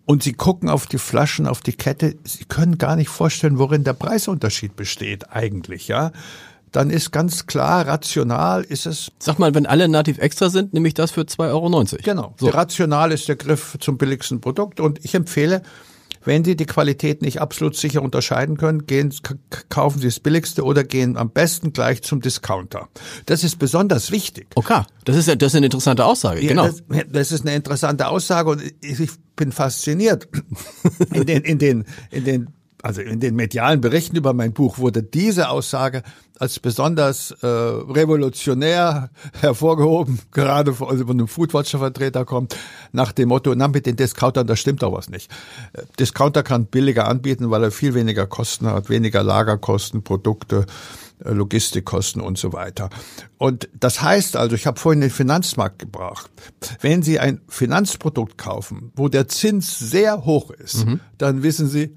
[0.05, 3.85] und Sie gucken auf die Flaschen, auf die Kette, Sie können gar nicht vorstellen, worin
[3.85, 6.11] der Preisunterschied besteht eigentlich, ja
[6.73, 9.11] dann ist ganz klar, rational ist es.
[9.19, 11.85] Sag mal, wenn alle Native Extra sind, nehme ich das für 2,90 Euro.
[12.03, 12.35] Genau.
[12.39, 12.49] So.
[12.49, 15.63] Rational ist der Griff zum billigsten Produkt und ich empfehle,
[16.25, 19.15] wenn Sie die Qualität nicht absolut sicher unterscheiden können, gehen,
[19.69, 22.89] kaufen Sie das billigste oder gehen am besten gleich zum Discounter.
[23.27, 24.49] Das ist besonders wichtig.
[24.55, 26.43] Okay, das ist, das ist eine interessante Aussage.
[26.43, 26.67] Ja, genau.
[26.67, 30.29] Das, das, ist eine interessante Aussage und ich bin fasziniert.
[31.15, 32.49] In den, in den, in den
[32.83, 36.03] also in den medialen Berichten über mein Buch wurde diese Aussage
[36.39, 42.57] als besonders äh, revolutionär hervorgehoben, gerade von, also von einem Foodwatcher-Vertreter kommt,
[42.93, 45.31] nach dem Motto, na, mit den Discountern, da stimmt doch was nicht.
[45.75, 50.65] Äh, Discounter kann billiger anbieten, weil er viel weniger Kosten hat, weniger Lagerkosten, Produkte,
[51.23, 52.89] äh, Logistikkosten und so weiter.
[53.37, 56.31] Und das heißt also, ich habe vorhin den Finanzmarkt gebracht.
[56.81, 61.01] Wenn Sie ein Finanzprodukt kaufen, wo der Zins sehr hoch ist, mhm.
[61.19, 61.95] dann wissen Sie,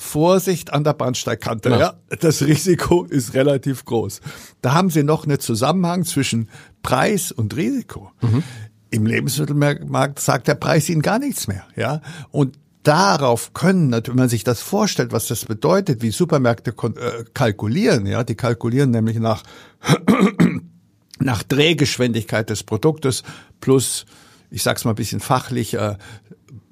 [0.00, 1.68] Vorsicht an der Bahnsteigkante.
[1.68, 1.78] Ja.
[1.78, 1.94] ja.
[2.20, 4.22] das Risiko ist relativ groß.
[4.62, 6.48] Da haben Sie noch einen Zusammenhang zwischen
[6.82, 8.10] Preis und Risiko.
[8.22, 8.42] Mhm.
[8.88, 11.64] Im Lebensmittelmarkt sagt der Preis Ihnen gar nichts mehr.
[11.76, 17.24] Ja, und darauf können, wenn man sich das vorstellt, was das bedeutet, wie Supermärkte äh,
[17.34, 19.42] kalkulieren, ja, die kalkulieren nämlich nach,
[21.18, 23.22] nach Drehgeschwindigkeit des Produktes
[23.60, 24.06] plus,
[24.50, 25.96] ich sag's mal ein bisschen fachlich, äh,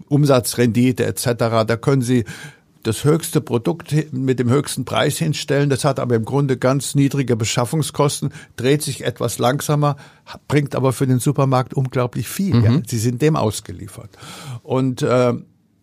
[0.09, 1.27] Umsatzrendite etc.
[1.67, 2.25] Da können Sie
[2.89, 5.69] das höchste Produkt mit dem höchsten Preis hinstellen.
[5.69, 9.97] Das hat aber im Grunde ganz niedrige Beschaffungskosten, dreht sich etwas langsamer,
[10.49, 12.55] bringt aber für den Supermarkt unglaublich viel.
[12.55, 12.65] Mhm.
[12.65, 12.83] Ja.
[12.87, 14.11] Sie sind dem ausgeliefert.
[14.63, 15.35] Und äh,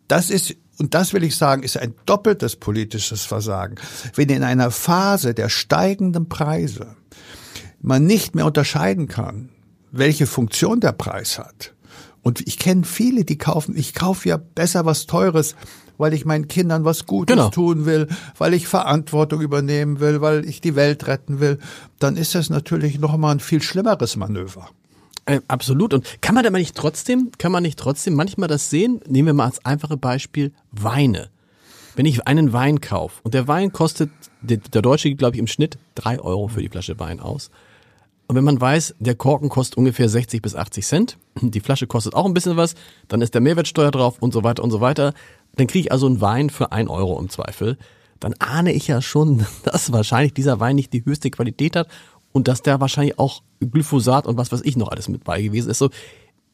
[0.08, 3.76] das ist und das will ich sagen, ist ein doppeltes politisches Versagen.
[4.15, 6.98] Wenn in einer Phase der steigenden Preise
[7.82, 9.50] man nicht mehr unterscheiden kann,
[9.91, 11.74] welche Funktion der Preis hat.
[12.24, 15.56] Und ich kenne viele, die kaufen, ich kaufe ja besser was Teures,
[15.98, 17.50] weil ich meinen Kindern was Gutes genau.
[17.50, 21.60] tun will, weil ich Verantwortung übernehmen will, weil ich die Welt retten will,
[22.00, 24.70] dann ist das natürlich noch mal ein viel schlimmeres Manöver.
[25.26, 25.94] Äh, absolut.
[25.94, 29.02] Und kann man da nicht trotzdem, kann man nicht trotzdem manchmal das sehen?
[29.08, 31.30] Nehmen wir mal als einfache Beispiel Weine.
[31.96, 35.40] Wenn ich einen Wein kaufe und der Wein kostet, der, der Deutsche gibt, glaube ich,
[35.40, 37.50] im Schnitt drei Euro für die Flasche Wein aus.
[38.28, 42.16] Und wenn man weiß, der Korken kostet ungefähr 60 bis 80 Cent, die Flasche kostet
[42.16, 42.76] auch ein bisschen was,
[43.08, 45.14] dann ist der Mehrwertsteuer drauf und so weiter und so weiter
[45.56, 47.78] dann kriege ich also einen Wein für ein Euro im Zweifel,
[48.20, 51.88] dann ahne ich ja schon, dass wahrscheinlich dieser Wein nicht die höchste Qualität hat
[52.32, 55.70] und dass der wahrscheinlich auch Glyphosat und was weiß ich noch alles mit bei gewesen
[55.70, 55.80] ist.
[55.80, 55.89] So,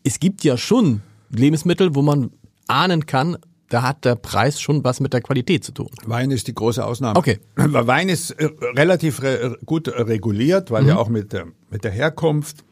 [0.03, 2.31] es gibt ja schon Lebensmittel, wo man
[2.67, 3.37] ahnen kann,
[3.69, 5.89] da hat der Preis schon was mit der Qualität zu tun.
[6.05, 7.17] Wein ist die große Ausnahme.
[7.17, 7.39] Okay.
[7.55, 10.89] Wein ist äh, relativ re gut reguliert, weil mhm.
[10.89, 12.65] ja auch mit der, mit der Herkunft,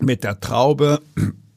[0.00, 1.00] mit der Traube,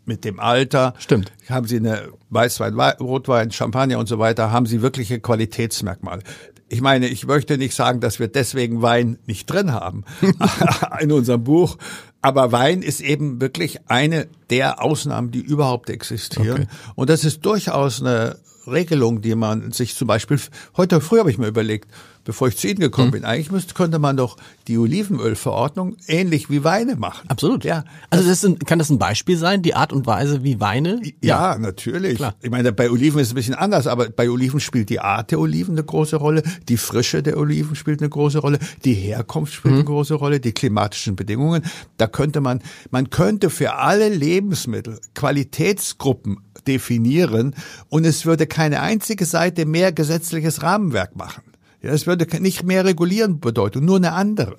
[0.05, 0.93] mit dem Alter.
[0.99, 1.31] Stimmt.
[1.49, 6.23] Haben Sie eine Weißwein, Rotwein, Champagner und so weiter, haben Sie wirkliche Qualitätsmerkmale.
[6.69, 10.05] Ich meine, ich möchte nicht sagen, dass wir deswegen Wein nicht drin haben
[10.99, 11.77] in unserem Buch,
[12.21, 16.63] aber Wein ist eben wirklich eine der Ausnahmen, die überhaupt existieren.
[16.63, 16.67] Okay.
[16.95, 20.39] Und das ist durchaus eine Regelung, die man sich zum Beispiel,
[20.77, 21.89] heute früh habe ich mir überlegt,
[22.23, 23.11] bevor ich zu Ihnen gekommen mhm.
[23.11, 23.25] bin.
[23.25, 27.29] Eigentlich müsste, könnte man doch die Olivenölverordnung ähnlich wie Weine machen.
[27.29, 27.63] Absolut.
[27.63, 27.83] Ja.
[28.09, 31.01] Also das ist, kann das ein Beispiel sein, die Art und Weise wie Weine?
[31.21, 32.15] Ja, ja natürlich.
[32.15, 32.35] Klar.
[32.41, 35.31] Ich meine, bei Oliven ist es ein bisschen anders, aber bei Oliven spielt die Art
[35.31, 39.53] der Oliven eine große Rolle, die Frische der Oliven spielt eine große Rolle, die Herkunft
[39.53, 39.79] spielt mhm.
[39.79, 41.63] eine große Rolle, die klimatischen Bedingungen.
[41.97, 47.55] Da könnte man, man könnte für alle Lebensmittel Qualitätsgruppen definieren
[47.89, 51.43] und es würde keine einzige Seite mehr gesetzliches Rahmenwerk machen.
[51.83, 54.57] Ja, es würde nicht mehr regulieren bedeuten, nur eine andere.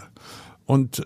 [0.67, 1.03] Und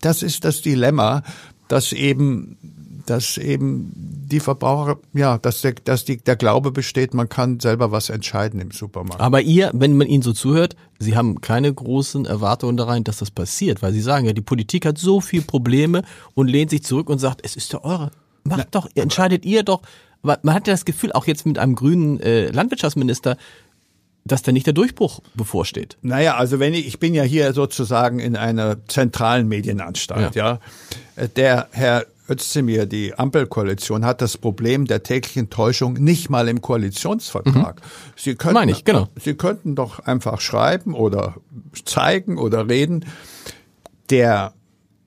[0.00, 1.22] das ist das Dilemma,
[1.68, 2.58] dass eben,
[3.06, 7.92] dass eben die Verbraucher, ja, dass der, dass die, der Glaube besteht, man kann selber
[7.92, 9.20] was entscheiden im Supermarkt.
[9.20, 13.18] Aber ihr, wenn man Ihnen so zuhört, Sie haben keine großen Erwartungen da rein, dass
[13.18, 16.02] das passiert, weil Sie sagen ja, die Politik hat so viel Probleme
[16.34, 18.10] und lehnt sich zurück und sagt, es ist ja eure.
[18.44, 19.82] Macht Na, doch, entscheidet ihr doch.
[20.22, 23.36] Man hat ja das Gefühl, auch jetzt mit einem grünen äh, Landwirtschaftsminister,
[24.24, 25.96] dass da nicht der Durchbruch bevorsteht.
[26.02, 30.60] Naja, also wenn ich, ich bin ja hier sozusagen in einer zentralen Medienanstalt, ja.
[31.16, 31.26] ja.
[31.36, 37.76] Der Herr Özdemir, die Ampelkoalition, hat das Problem der täglichen Täuschung nicht mal im Koalitionsvertrag.
[37.76, 37.86] Mhm.
[38.16, 39.08] Sie könnten, Meine ich, genau.
[39.20, 41.34] Sie könnten doch einfach schreiben oder
[41.84, 43.04] zeigen oder reden.
[44.10, 44.54] Der,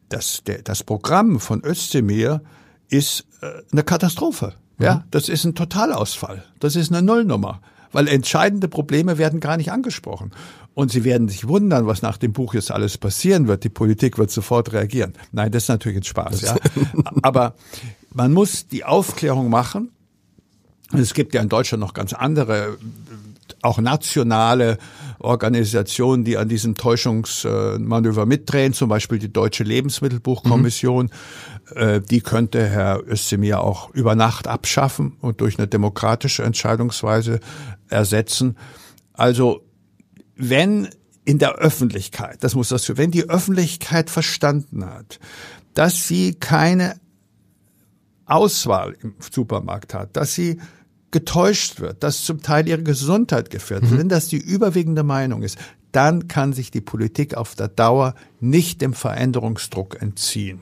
[0.09, 2.41] das, der, das Programm von Özdemir
[2.89, 4.53] ist äh, eine Katastrophe.
[4.77, 5.03] Ja, mhm.
[5.11, 6.43] das ist ein Totalausfall.
[6.59, 7.61] Das ist eine Nullnummer
[7.95, 10.31] weil entscheidende Probleme werden gar nicht angesprochen.
[10.73, 13.63] Und Sie werden sich wundern, was nach dem Buch jetzt alles passieren wird.
[13.63, 15.13] Die Politik wird sofort reagieren.
[15.31, 16.57] Nein, das ist natürlich ein Spaß, ja.
[17.21, 17.55] Aber
[18.13, 19.91] man muss die Aufklärung machen.
[20.91, 22.77] Es gibt ja in Deutschland noch ganz andere,
[23.65, 24.77] auch nationale
[25.19, 31.09] Organisationen, die an diesem Täuschungsmanöver mitdrehen, zum Beispiel die Deutsche Lebensmittelbuchkommission.
[31.75, 32.05] Mhm.
[32.09, 37.39] Die könnte Herr Özdemir auch über Nacht abschaffen und durch eine demokratische Entscheidungsweise
[37.89, 38.55] ersetzen.
[39.13, 39.61] Also
[40.35, 40.89] wenn
[41.23, 45.19] in der Öffentlichkeit, das muss das, wenn die Öffentlichkeit verstanden hat,
[45.73, 46.99] dass sie keine
[48.25, 50.59] Auswahl im Supermarkt hat, dass sie
[51.15, 53.99] getäuscht wird, dass zum Teil ihre Gesundheit gefährdet mhm.
[53.99, 55.57] wenn das die überwiegende Meinung ist,
[55.93, 60.59] dann kann sich die Politik auf der Dauer nicht dem Veränderungsdruck entziehen.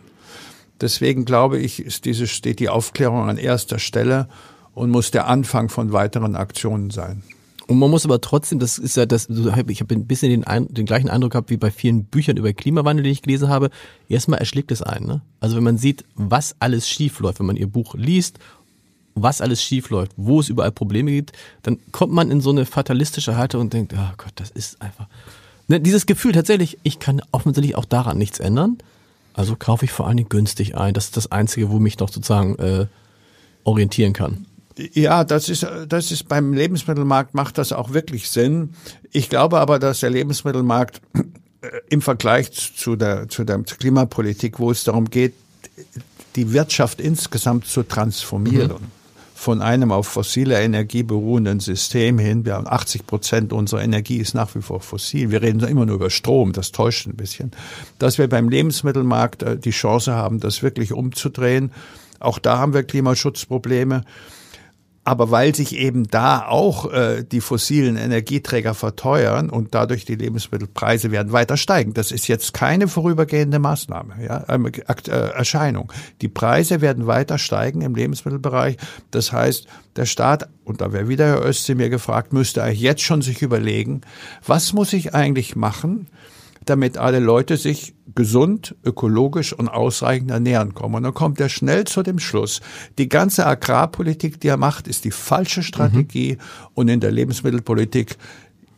[0.79, 4.27] Deswegen glaube ich, ist diese, steht die Aufklärung an erster Stelle
[4.75, 7.23] und muss der Anfang von weiteren Aktionen sein.
[7.65, 10.85] Und man muss aber trotzdem, das ist ja das, ich habe ein bisschen den, den
[10.85, 13.71] gleichen Eindruck gehabt wie bei vielen Büchern über Klimawandel, die ich gelesen habe.
[14.07, 15.07] Erstmal erschlägt es einen.
[15.07, 15.21] Ne?
[15.39, 18.37] Also wenn man sieht, was alles schief läuft, wenn man ihr Buch liest,
[19.15, 22.65] was alles schief läuft, wo es überall Probleme gibt, dann kommt man in so eine
[22.65, 25.07] fatalistische Haltung und denkt, oh Gott, das ist einfach.
[25.67, 28.77] Ne, dieses Gefühl tatsächlich, ich kann offensichtlich auch daran nichts ändern.
[29.33, 30.93] Also kaufe ich vor allen Dingen günstig ein.
[30.93, 32.85] Das ist das Einzige, wo mich noch sozusagen äh,
[33.63, 34.45] orientieren kann.
[34.77, 38.73] Ja, das ist, das ist beim Lebensmittelmarkt macht das auch wirklich Sinn.
[39.11, 44.71] Ich glaube aber, dass der Lebensmittelmarkt äh, im Vergleich zu der, zu der Klimapolitik, wo
[44.71, 45.33] es darum geht,
[46.35, 48.71] die Wirtschaft insgesamt zu transformieren.
[48.71, 49.02] Mhm.
[49.43, 52.45] Von einem auf fossile Energie beruhenden System hin.
[52.45, 55.31] Wir haben 80 Prozent unserer Energie ist nach wie vor fossil.
[55.31, 56.53] Wir reden immer nur über Strom.
[56.53, 57.51] Das täuscht ein bisschen.
[57.99, 61.73] Dass wir beim Lebensmittelmarkt äh, die Chance haben, das wirklich umzudrehen.
[62.21, 64.05] Auch da haben wir Klimaschutzprobleme.
[65.05, 71.11] Aber weil sich eben da auch äh, die fossilen Energieträger verteuern und dadurch die Lebensmittelpreise
[71.11, 71.93] werden weiter steigen.
[71.93, 75.91] Das ist jetzt keine vorübergehende Maßnahme, ja, ähm, äh, Erscheinung.
[76.21, 78.77] Die Preise werden weiter steigen im Lebensmittelbereich.
[79.11, 83.21] Das heißt, der Staat, und da wäre wieder Herr Özdemir gefragt, müsste eigentlich jetzt schon
[83.21, 84.01] sich überlegen,
[84.45, 86.07] was muss ich eigentlich machen,
[86.65, 90.95] damit alle Leute sich gesund, ökologisch und ausreichend ernähren kommen.
[90.95, 92.61] Und dann kommt er schnell zu dem Schluss,
[92.97, 96.33] die ganze Agrarpolitik, die er macht, ist die falsche Strategie.
[96.33, 96.67] Mhm.
[96.73, 98.17] Und in der Lebensmittelpolitik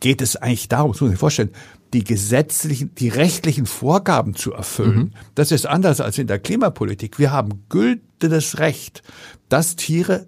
[0.00, 1.50] geht es eigentlich darum, das muss sich vorstellen,
[1.92, 4.96] die gesetzlichen, die rechtlichen Vorgaben zu erfüllen.
[4.96, 5.10] Mhm.
[5.34, 7.18] Das ist anders als in der Klimapolitik.
[7.18, 9.02] Wir haben gültiges Recht,
[9.48, 10.26] dass Tiere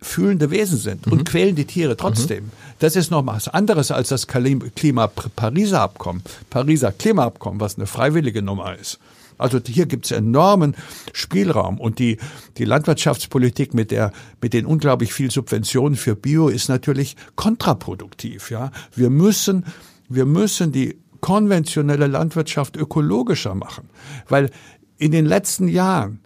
[0.00, 2.50] fühlende Wesen sind und quälen die Tiere trotzdem.
[2.78, 7.86] Das ist noch was anderes als das Klim- Klima Pariser Abkommen, Pariser Klimaabkommen, was eine
[7.86, 8.98] freiwillige Nummer ist.
[9.38, 10.74] Also hier gibt's enormen
[11.12, 12.18] Spielraum und die,
[12.58, 18.72] die Landwirtschaftspolitik mit der, mit den unglaublich viel Subventionen für Bio ist natürlich kontraproduktiv, ja.
[18.94, 19.64] Wir müssen,
[20.08, 23.88] wir müssen die konventionelle Landwirtschaft ökologischer machen,
[24.28, 24.50] weil
[24.98, 26.20] in den letzten Jahren,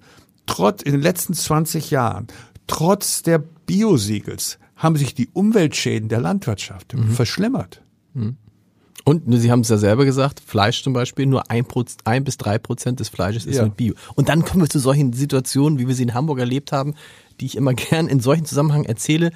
[0.46, 2.28] trotz, in den letzten 20 Jahren,
[2.66, 7.82] trotz der Biosiegels haben sich die Umweltschäden der Landwirtschaft verschlimmert.
[9.04, 11.64] Und ne, Sie haben es ja selber gesagt, Fleisch zum Beispiel, nur ein,
[12.04, 13.64] ein bis drei Prozent des Fleisches ist Ja.
[13.64, 13.94] mit Bio.
[14.14, 16.94] Und dann kommen wir zu solchen Situationen, wie wir sie in Hamburg erlebt haben,
[17.40, 19.32] die ich immer gern in solchen Zusammenhängen erzähle.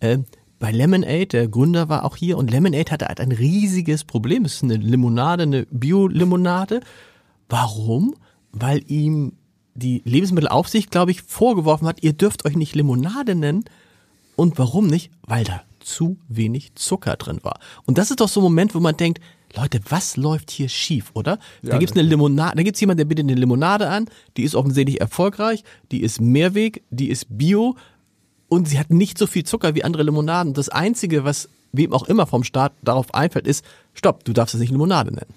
[0.00, 0.18] Äh,
[0.58, 4.44] bei Lemonade, der Gründer war auch hier und Lemonade hatte halt ein riesiges Problem.
[4.44, 6.80] Es ist eine Limonade, eine Bio-Limonade.
[7.48, 8.14] Warum?
[8.52, 9.32] Weil ihm
[9.80, 13.64] die Lebensmittelaufsicht, glaube ich, vorgeworfen hat, ihr dürft euch nicht Limonade nennen.
[14.36, 15.10] Und warum nicht?
[15.26, 17.58] Weil da zu wenig Zucker drin war.
[17.84, 19.20] Und das ist doch so ein Moment, wo man denkt,
[19.56, 21.38] Leute, was läuft hier schief, oder?
[21.62, 24.06] da Ja, gibt's eine Limonade, da gibt's jemanden, der bietet eine Limonade an,
[24.36, 27.76] die ist offensichtlich erfolgreich, die ist Mehrweg, die ist Bio
[28.48, 30.54] und sie hat nicht so viel Zucker wie andere Limonaden.
[30.54, 33.64] Das Einzige, was wem auch immer vom Staat darauf einfällt, ist,
[33.94, 35.32] stopp, du darfst es nicht Limonade nennen.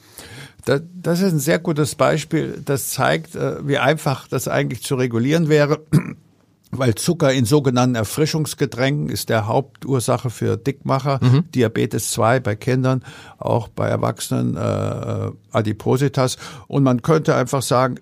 [0.66, 4.96] Da- Das ist ein sehr gutes Beispiel, das zeigt, äh, wie einfach das eigentlich zu
[4.96, 5.82] regulieren wäre.
[6.76, 11.20] Weil Zucker in sogenannten Erfrischungsgetränken ist der Hauptursache für Dickmacher,
[11.54, 13.04] Diabetes 2 bei Kindern,
[13.38, 16.38] auch bei Erwachsenen, äh, Adipositas.
[16.68, 17.98] Und man könnte einfach sagen,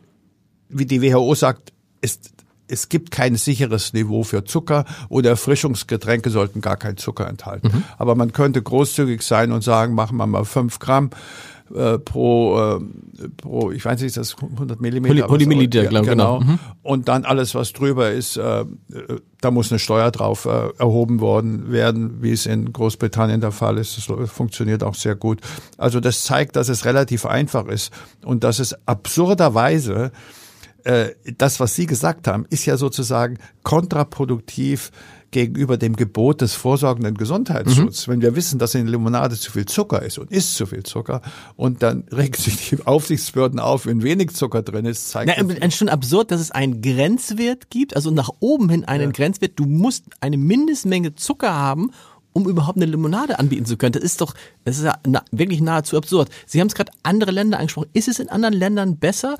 [0.70, 2.30] wie die WHO sagt, ist,
[2.70, 7.84] es gibt kein sicheres Niveau für Zucker oder Erfrischungsgetränke sollten gar keinen Zucker enthalten.
[7.98, 11.10] Aber man könnte großzügig sein und sagen, machen wir mal fünf Gramm
[11.76, 15.14] äh, pro, äh, pro, ich weiß nicht, ist das 100 Millimeter?
[15.14, 16.40] Milli- 100 Milliliter, ja, glaub ich, genau.
[16.40, 16.58] genau.
[16.84, 18.66] Und dann alles, was drüber ist, äh,
[19.42, 23.78] da muss eine Steuer drauf äh, erhoben worden werden, wie es in Großbritannien der Fall
[23.78, 23.98] ist.
[23.98, 25.42] Das funktioniert auch sehr gut.
[25.78, 27.92] Also das zeigt, dass es relativ einfach ist
[28.24, 30.12] und dass es absurderweise
[30.84, 34.92] äh, das, was Sie gesagt haben, ist ja sozusagen kontraproduktiv
[35.32, 38.08] gegenüber dem Gebot des vorsorgenden Gesundheitsschutzes.
[38.08, 41.22] Wenn wir wissen, dass in Limonade zu viel Zucker ist und ist zu viel Zucker
[41.56, 45.58] und dann regen sich die Aufsichtsbehörden auf, wenn wenig Zucker drin ist, zeigt Na, das,
[45.60, 49.54] es schon absurd, dass es einen Grenzwert gibt, also nach oben hin einen Grenzwert.
[49.56, 51.92] Du musst eine Mindestmenge Zucker haben,
[52.34, 53.94] um überhaupt eine Limonade anbieten zu können.
[53.94, 56.30] Das ist doch, das ist ja na, wirklich nahezu absurd.
[56.46, 57.90] Sie haben es gerade andere Länder angesprochen.
[57.94, 59.38] Ist es in anderen Ländern besser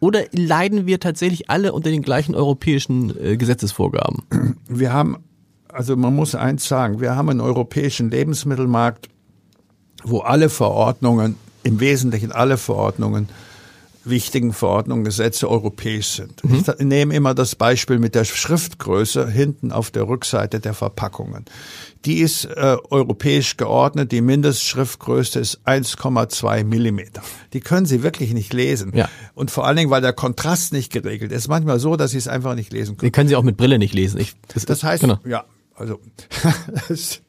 [0.00, 4.22] oder leiden wir tatsächlich alle unter den gleichen europäischen äh, Gesetzesvorgaben?
[4.68, 5.18] wir haben,
[5.74, 9.08] also man muss eins sagen, wir haben einen europäischen Lebensmittelmarkt,
[10.04, 13.28] wo alle Verordnungen, im Wesentlichen alle Verordnungen,
[14.04, 16.42] wichtigen Verordnungen, Gesetze europäisch sind.
[16.44, 21.46] Ich nehme immer das Beispiel mit der Schriftgröße hinten auf der Rückseite der Verpackungen.
[22.04, 27.22] Die ist äh, europäisch geordnet, die Mindestschriftgröße ist 1,2 Millimeter.
[27.54, 28.92] Die können Sie wirklich nicht lesen.
[28.94, 29.08] Ja.
[29.34, 31.48] Und vor allen Dingen, weil der Kontrast nicht geregelt ist.
[31.48, 33.08] Manchmal so, dass Sie es einfach nicht lesen können.
[33.10, 34.20] Den können Sie auch mit Brille nicht lesen.
[34.20, 35.18] Ich, das, Das heißt, genau.
[35.24, 35.44] ja,
[35.76, 36.00] also
[36.88, 37.22] es,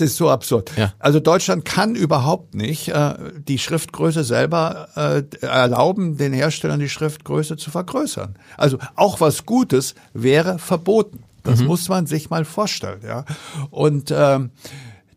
[0.00, 0.72] ist so absurd.
[0.76, 0.92] Ja.
[0.98, 3.14] Also Deutschland kann überhaupt nicht äh,
[3.46, 8.36] die Schriftgröße selber äh, erlauben, den Herstellern die Schriftgröße zu vergrößern.
[8.56, 11.22] Also auch was Gutes wäre verboten.
[11.42, 13.00] Das muss man sich mal vorstellen.
[13.02, 13.24] Ja.
[13.70, 14.50] Und ähm,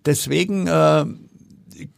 [0.06, 1.06] deswegen äh,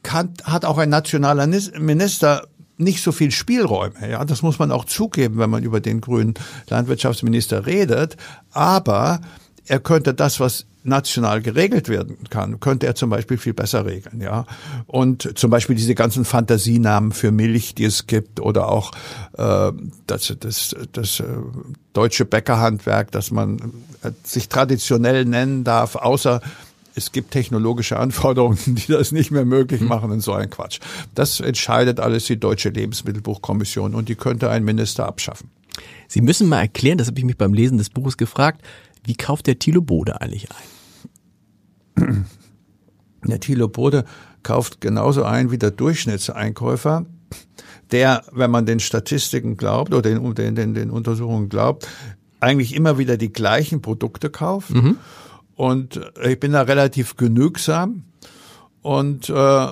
[0.02, 2.48] kann, hat auch ein nationaler Nis- Minister
[2.78, 3.94] nicht so viel Spielräume.
[4.10, 6.34] Ja, das muss man auch zugeben, wenn man über den grünen
[6.70, 8.18] Landwirtschaftsminister redet.
[8.52, 9.22] Aber
[9.68, 14.22] er könnte das, was national geregelt werden kann, könnte er zum Beispiel viel besser regeln,
[14.22, 14.46] ja.
[14.86, 18.92] Und zum Beispiel diese ganzen Fantasienamen für Milch, die es gibt, oder auch
[19.38, 19.72] äh,
[20.06, 21.26] das, das, das äh,
[21.94, 23.58] deutsche Bäckerhandwerk, dass man
[24.04, 26.42] äh, sich traditionell nennen darf, außer
[26.96, 30.80] es gibt technologische Anforderungen, die das nicht mehr möglich machen und so ein Quatsch.
[31.16, 35.50] Das entscheidet alles die Deutsche Lebensmittelbuchkommission und die könnte ein Minister abschaffen.
[36.08, 38.62] Sie müssen mal erklären, das habe ich mich beim Lesen des Buches gefragt,
[39.06, 40.48] wie kauft der Thilo Bode eigentlich
[41.96, 42.26] ein?
[43.28, 44.06] Der Thilo Bode
[44.44, 47.08] kauft genauso ein wie der Durchschnittseinkäufer,
[47.90, 51.88] der, wenn man den Statistiken glaubt oder den, den, den, den Untersuchungen glaubt,
[52.40, 54.70] eigentlich immer wieder die gleichen Produkte kauft.
[55.56, 58.04] Und ich bin da relativ genügsam
[58.84, 59.68] und äh,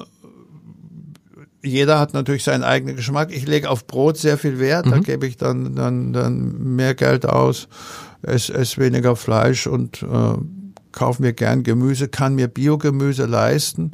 [1.64, 3.32] jeder hat natürlich seinen eigenen Geschmack.
[3.32, 7.26] Ich lege auf Brot sehr viel Wert, da gebe ich dann, dann, dann mehr Geld
[7.26, 7.68] aus,
[8.22, 10.36] esse, esse weniger Fleisch und äh,
[10.92, 13.92] kaufe mir gern Gemüse, kann mir Biogemüse leisten.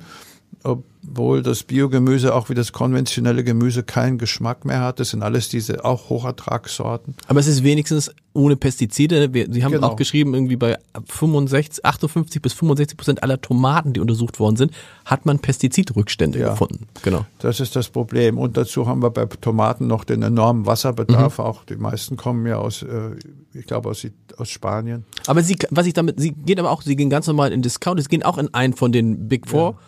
[0.64, 4.99] Obwohl das Biogemüse auch wie das konventionelle Gemüse keinen Geschmack mehr hat.
[4.99, 7.16] Das sind alles diese auch Hochertragssorten.
[7.28, 9.34] Aber es ist wenigstens ohne Pestizide.
[9.34, 9.88] Wir, Sie haben genau.
[9.88, 14.74] auch geschrieben, irgendwie bei 65, 58 bis 65 Prozent aller Tomaten, die untersucht worden sind,
[15.05, 16.88] hat man Pestizidrückstände ja, gefunden.
[17.01, 17.26] Genau.
[17.39, 18.38] Das ist das Problem.
[18.38, 21.38] Und dazu haben wir bei Tomaten noch den enormen Wasserbedarf.
[21.38, 21.43] Mhm.
[21.43, 23.12] Auch die meisten kommen ja aus, äh,
[23.53, 24.05] ich glaube, aus,
[24.38, 25.05] aus Spanien.
[25.26, 28.01] Aber Sie, was ich damit, Sie gehen aber auch, Sie gehen ganz normal in Discount,
[28.01, 29.72] Sie gehen auch in einen von den Big Four.
[29.72, 29.80] Ja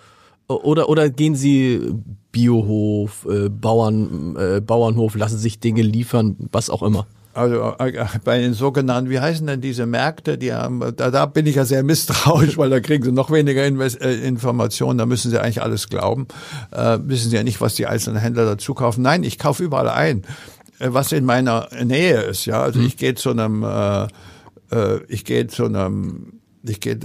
[0.56, 1.94] oder, oder gehen Sie
[2.32, 7.08] Biohof, äh, Bauern, äh, Bauernhof, lassen sich Dinge liefern, was auch immer?
[7.34, 10.38] Also äh, bei den sogenannten, wie heißen denn diese Märkte?
[10.38, 13.66] Die haben, da, da bin ich ja sehr misstrauisch, weil da kriegen sie noch weniger
[13.66, 14.98] Invest äh, Informationen.
[14.98, 16.28] Da müssen sie eigentlich alles glauben.
[16.72, 19.02] Äh, wissen sie ja nicht, was die einzelnen Händler dazu kaufen.
[19.02, 20.24] Nein, ich kaufe überall ein,
[20.80, 22.46] äh, was in meiner Nähe ist.
[22.46, 22.88] Ja, also mhm.
[22.88, 24.08] ich gehe zu einem, äh,
[24.72, 27.00] äh, ich gehe zu einem ich gehe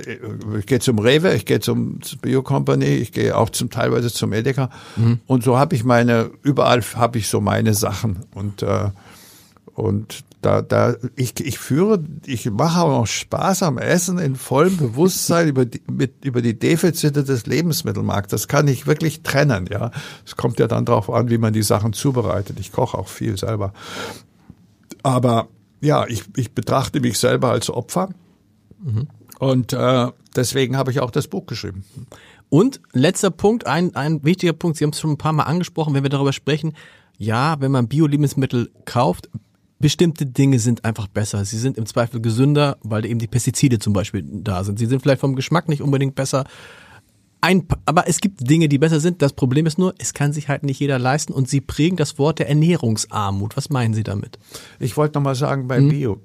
[0.58, 4.32] ich geh zum Rewe, ich gehe zum Bio Company, ich gehe auch zum teilweise zum
[4.32, 5.20] Edeka mhm.
[5.26, 8.90] und so habe ich meine überall habe ich so meine Sachen und äh,
[9.74, 14.76] und da da ich ich führe ich mache auch noch Spaß am Essen in vollem
[14.76, 18.30] Bewusstsein über die mit über die Defizite des Lebensmittelmarkts.
[18.30, 19.90] Das kann ich wirklich trennen, ja.
[20.24, 22.58] Es kommt ja dann darauf an, wie man die Sachen zubereitet.
[22.60, 23.72] Ich koche auch viel selber.
[25.02, 25.48] Aber
[25.80, 28.10] ja, ich ich betrachte mich selber als Opfer.
[28.82, 29.08] Mhm.
[29.38, 31.84] Und äh, deswegen habe ich auch das Buch geschrieben.
[32.48, 35.94] Und letzter Punkt, ein, ein wichtiger Punkt, Sie haben es schon ein paar Mal angesprochen,
[35.94, 36.74] wenn wir darüber sprechen,
[37.18, 39.28] ja, wenn man Bio-Lebensmittel kauft,
[39.78, 41.44] bestimmte Dinge sind einfach besser.
[41.44, 44.78] Sie sind im Zweifel gesünder, weil eben die Pestizide zum Beispiel da sind.
[44.78, 46.44] Sie sind vielleicht vom Geschmack nicht unbedingt besser.
[47.40, 49.20] Ein, aber es gibt Dinge, die besser sind.
[49.22, 52.18] Das Problem ist nur, es kann sich halt nicht jeder leisten und Sie prägen das
[52.18, 53.56] Wort der Ernährungsarmut.
[53.56, 54.38] Was meinen Sie damit?
[54.78, 55.88] Ich wollte nochmal sagen, bei hm?
[55.88, 56.20] Bio.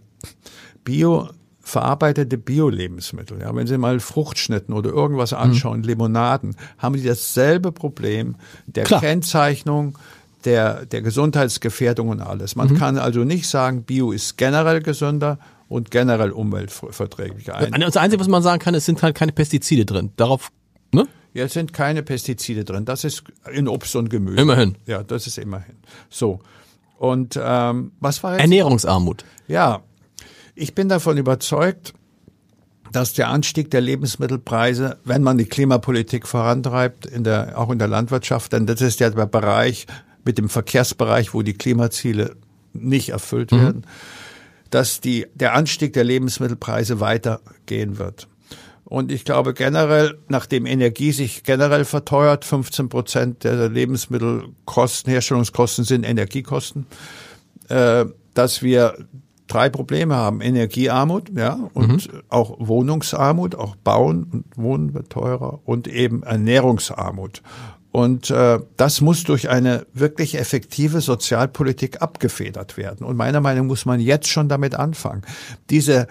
[0.84, 1.30] Bio
[1.62, 3.40] verarbeitete Bio-Lebensmittel.
[3.40, 5.86] Ja, wenn Sie mal Fruchtschnitten oder irgendwas anschauen, mhm.
[5.86, 8.36] Limonaden, haben die dasselbe Problem
[8.66, 9.02] der Klar.
[9.02, 9.98] Kennzeichnung,
[10.46, 12.56] der, der Gesundheitsgefährdung und alles.
[12.56, 12.78] Man mhm.
[12.78, 15.38] kann also nicht sagen, Bio ist generell gesünder
[15.68, 17.70] und generell umweltverträglicher.
[17.80, 20.12] Das Einzige, was man sagen kann, es sind halt keine Pestizide drin.
[20.18, 20.52] Darauf,
[20.92, 21.08] ne?
[21.34, 22.84] Jetzt sind keine Pestizide drin.
[22.84, 24.42] Das ist in Obst und Gemüse.
[24.42, 24.76] Immerhin.
[24.86, 25.78] Ja, das ist immerhin.
[26.10, 26.42] So.
[26.98, 28.42] Und ähm, was war jetzt?
[28.42, 29.24] Ernährungsarmut.
[29.48, 29.82] Ja,
[30.56, 31.94] ich bin davon überzeugt,
[32.92, 37.88] dass der Anstieg der Lebensmittelpreise, wenn man die Klimapolitik vorantreibt, in der, auch in der
[37.88, 39.88] Landwirtschaft, denn das ist ja der Bereich
[40.26, 42.36] mit dem Verkehrsbereich, wo die Klimaziele
[42.74, 43.62] nicht erfüllt mhm.
[43.62, 43.86] werden,
[44.70, 48.28] dass die, der Anstieg der Lebensmittelpreise weitergehen wird.
[48.84, 56.04] Und ich glaube generell, nachdem Energie sich generell verteuert, 15 Prozent der Lebensmittelkosten, Herstellungskosten sind
[56.04, 56.88] Energiekosten,
[57.70, 58.98] äh, dass wir
[59.52, 60.42] drei Probleme haben.
[60.42, 62.22] Energiearmut, ja, und mhm.
[62.30, 67.42] auch Wohnungsarmut, auch Bauen und Wohnen wird teurer und eben Ernährungsarmut.
[67.92, 73.06] Und äh, das muss durch eine wirklich effektive Sozialpolitik abgefedert werden.
[73.06, 75.24] Und meiner Meinung nach muss man jetzt schon damit anfangen.
[75.70, 76.08] Diese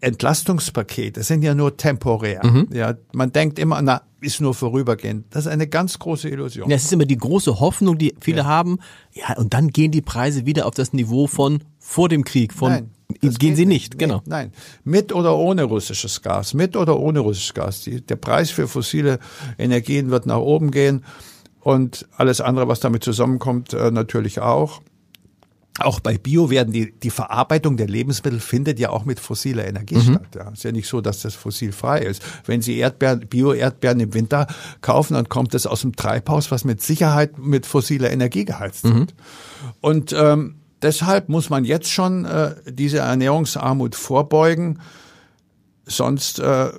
[0.00, 2.44] Entlastungspakete sind ja nur temporär.
[2.44, 2.68] Mhm.
[2.72, 5.26] Ja, man denkt immer, na, ist nur vorübergehend.
[5.30, 6.68] Das ist eine ganz große Illusion.
[6.68, 8.44] Ja, es ist immer die große Hoffnung, die viele ja.
[8.44, 8.78] haben.
[9.12, 12.70] Ja, und dann gehen die Preise wieder auf das Niveau von vor dem Krieg, von
[12.70, 12.90] Nein.
[13.20, 14.22] Gehen sie nicht, genau.
[14.26, 17.82] Nein, mit oder ohne russisches Gas, mit oder ohne russisches Gas.
[17.82, 19.18] Die, der Preis für fossile
[19.58, 21.04] Energien wird nach oben gehen
[21.60, 24.80] und alles andere, was damit zusammenkommt, äh, natürlich auch.
[25.78, 29.96] Auch bei Bio werden die, die Verarbeitung der Lebensmittel findet ja auch mit fossiler Energie
[29.96, 30.14] mhm.
[30.14, 30.34] statt.
[30.34, 30.50] Ja.
[30.50, 32.22] Ist ja nicht so, dass das fossilfrei ist.
[32.46, 34.46] Wenn Sie Erdbeeren, Bio-Erdbeeren im Winter
[34.80, 38.94] kaufen, dann kommt das aus dem Treibhaus, was mit Sicherheit mit fossiler Energie geheizt mhm.
[39.00, 39.14] wird.
[39.80, 44.80] Und ähm, deshalb muss man jetzt schon äh, diese Ernährungsarmut vorbeugen.
[45.86, 46.70] Sonst äh,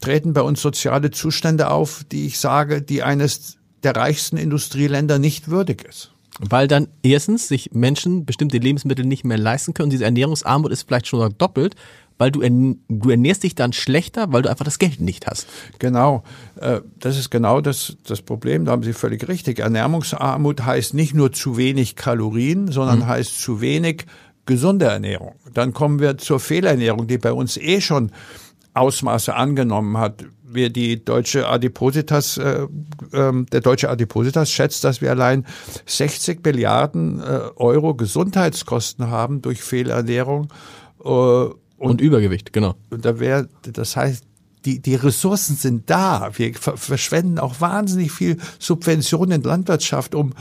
[0.00, 5.48] treten bei uns soziale Zustände auf, die ich sage, die eines der reichsten Industrieländer nicht
[5.48, 6.12] würdig ist.
[6.38, 9.90] Weil dann erstens sich Menschen bestimmte Lebensmittel nicht mehr leisten können.
[9.90, 11.74] Diese Ernährungsarmut ist vielleicht schon doppelt,
[12.20, 12.40] weil du,
[12.88, 15.46] du ernährst dich dann schlechter, weil du einfach das Geld nicht hast.
[15.78, 16.22] Genau,
[16.60, 19.60] äh, das ist genau das, das Problem, da haben Sie völlig richtig.
[19.60, 23.06] Ernährungsarmut heißt nicht nur zu wenig Kalorien, sondern mhm.
[23.06, 24.04] heißt zu wenig
[24.44, 25.36] gesunde Ernährung.
[25.54, 28.12] Dann kommen wir zur Fehlernährung, die bei uns eh schon
[28.74, 30.26] Ausmaße angenommen hat.
[30.44, 32.66] Wir die deutsche Adipositas, äh,
[33.12, 35.46] äh, der deutsche Adipositas schätzt, dass wir allein
[35.86, 40.48] 60 Milliarden äh, Euro Gesundheitskosten haben durch Fehlernährung.
[41.88, 42.74] Und, Übergewicht, genau.
[42.90, 44.24] Und da wäre, das heißt,
[44.66, 46.30] die, die Ressourcen sind da.
[46.34, 50.34] Wir ver verschwenden auch wahnsinnig viel Subventionen in Landwirtschaft, um,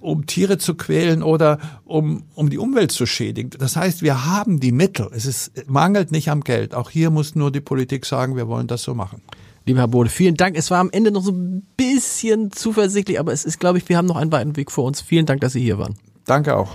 [0.00, 3.50] um Tiere zu quälen oder um, um die Umwelt zu schädigen.
[3.58, 5.10] Das heißt, wir haben die Mittel.
[5.12, 6.74] Es ist, mangelt nicht am Geld.
[6.74, 9.20] Auch hier muss nur die Politik sagen, wir wollen das so machen.
[9.66, 10.56] Lieber Herr Bode, vielen Dank.
[10.56, 13.98] Es war am Ende noch so ein bisschen zuversichtlich, aber es ist, glaube ich, wir
[13.98, 15.02] haben noch einen weiten Weg vor uns.
[15.02, 15.96] Vielen Dank, dass Sie hier waren.
[16.24, 16.74] Danke auch.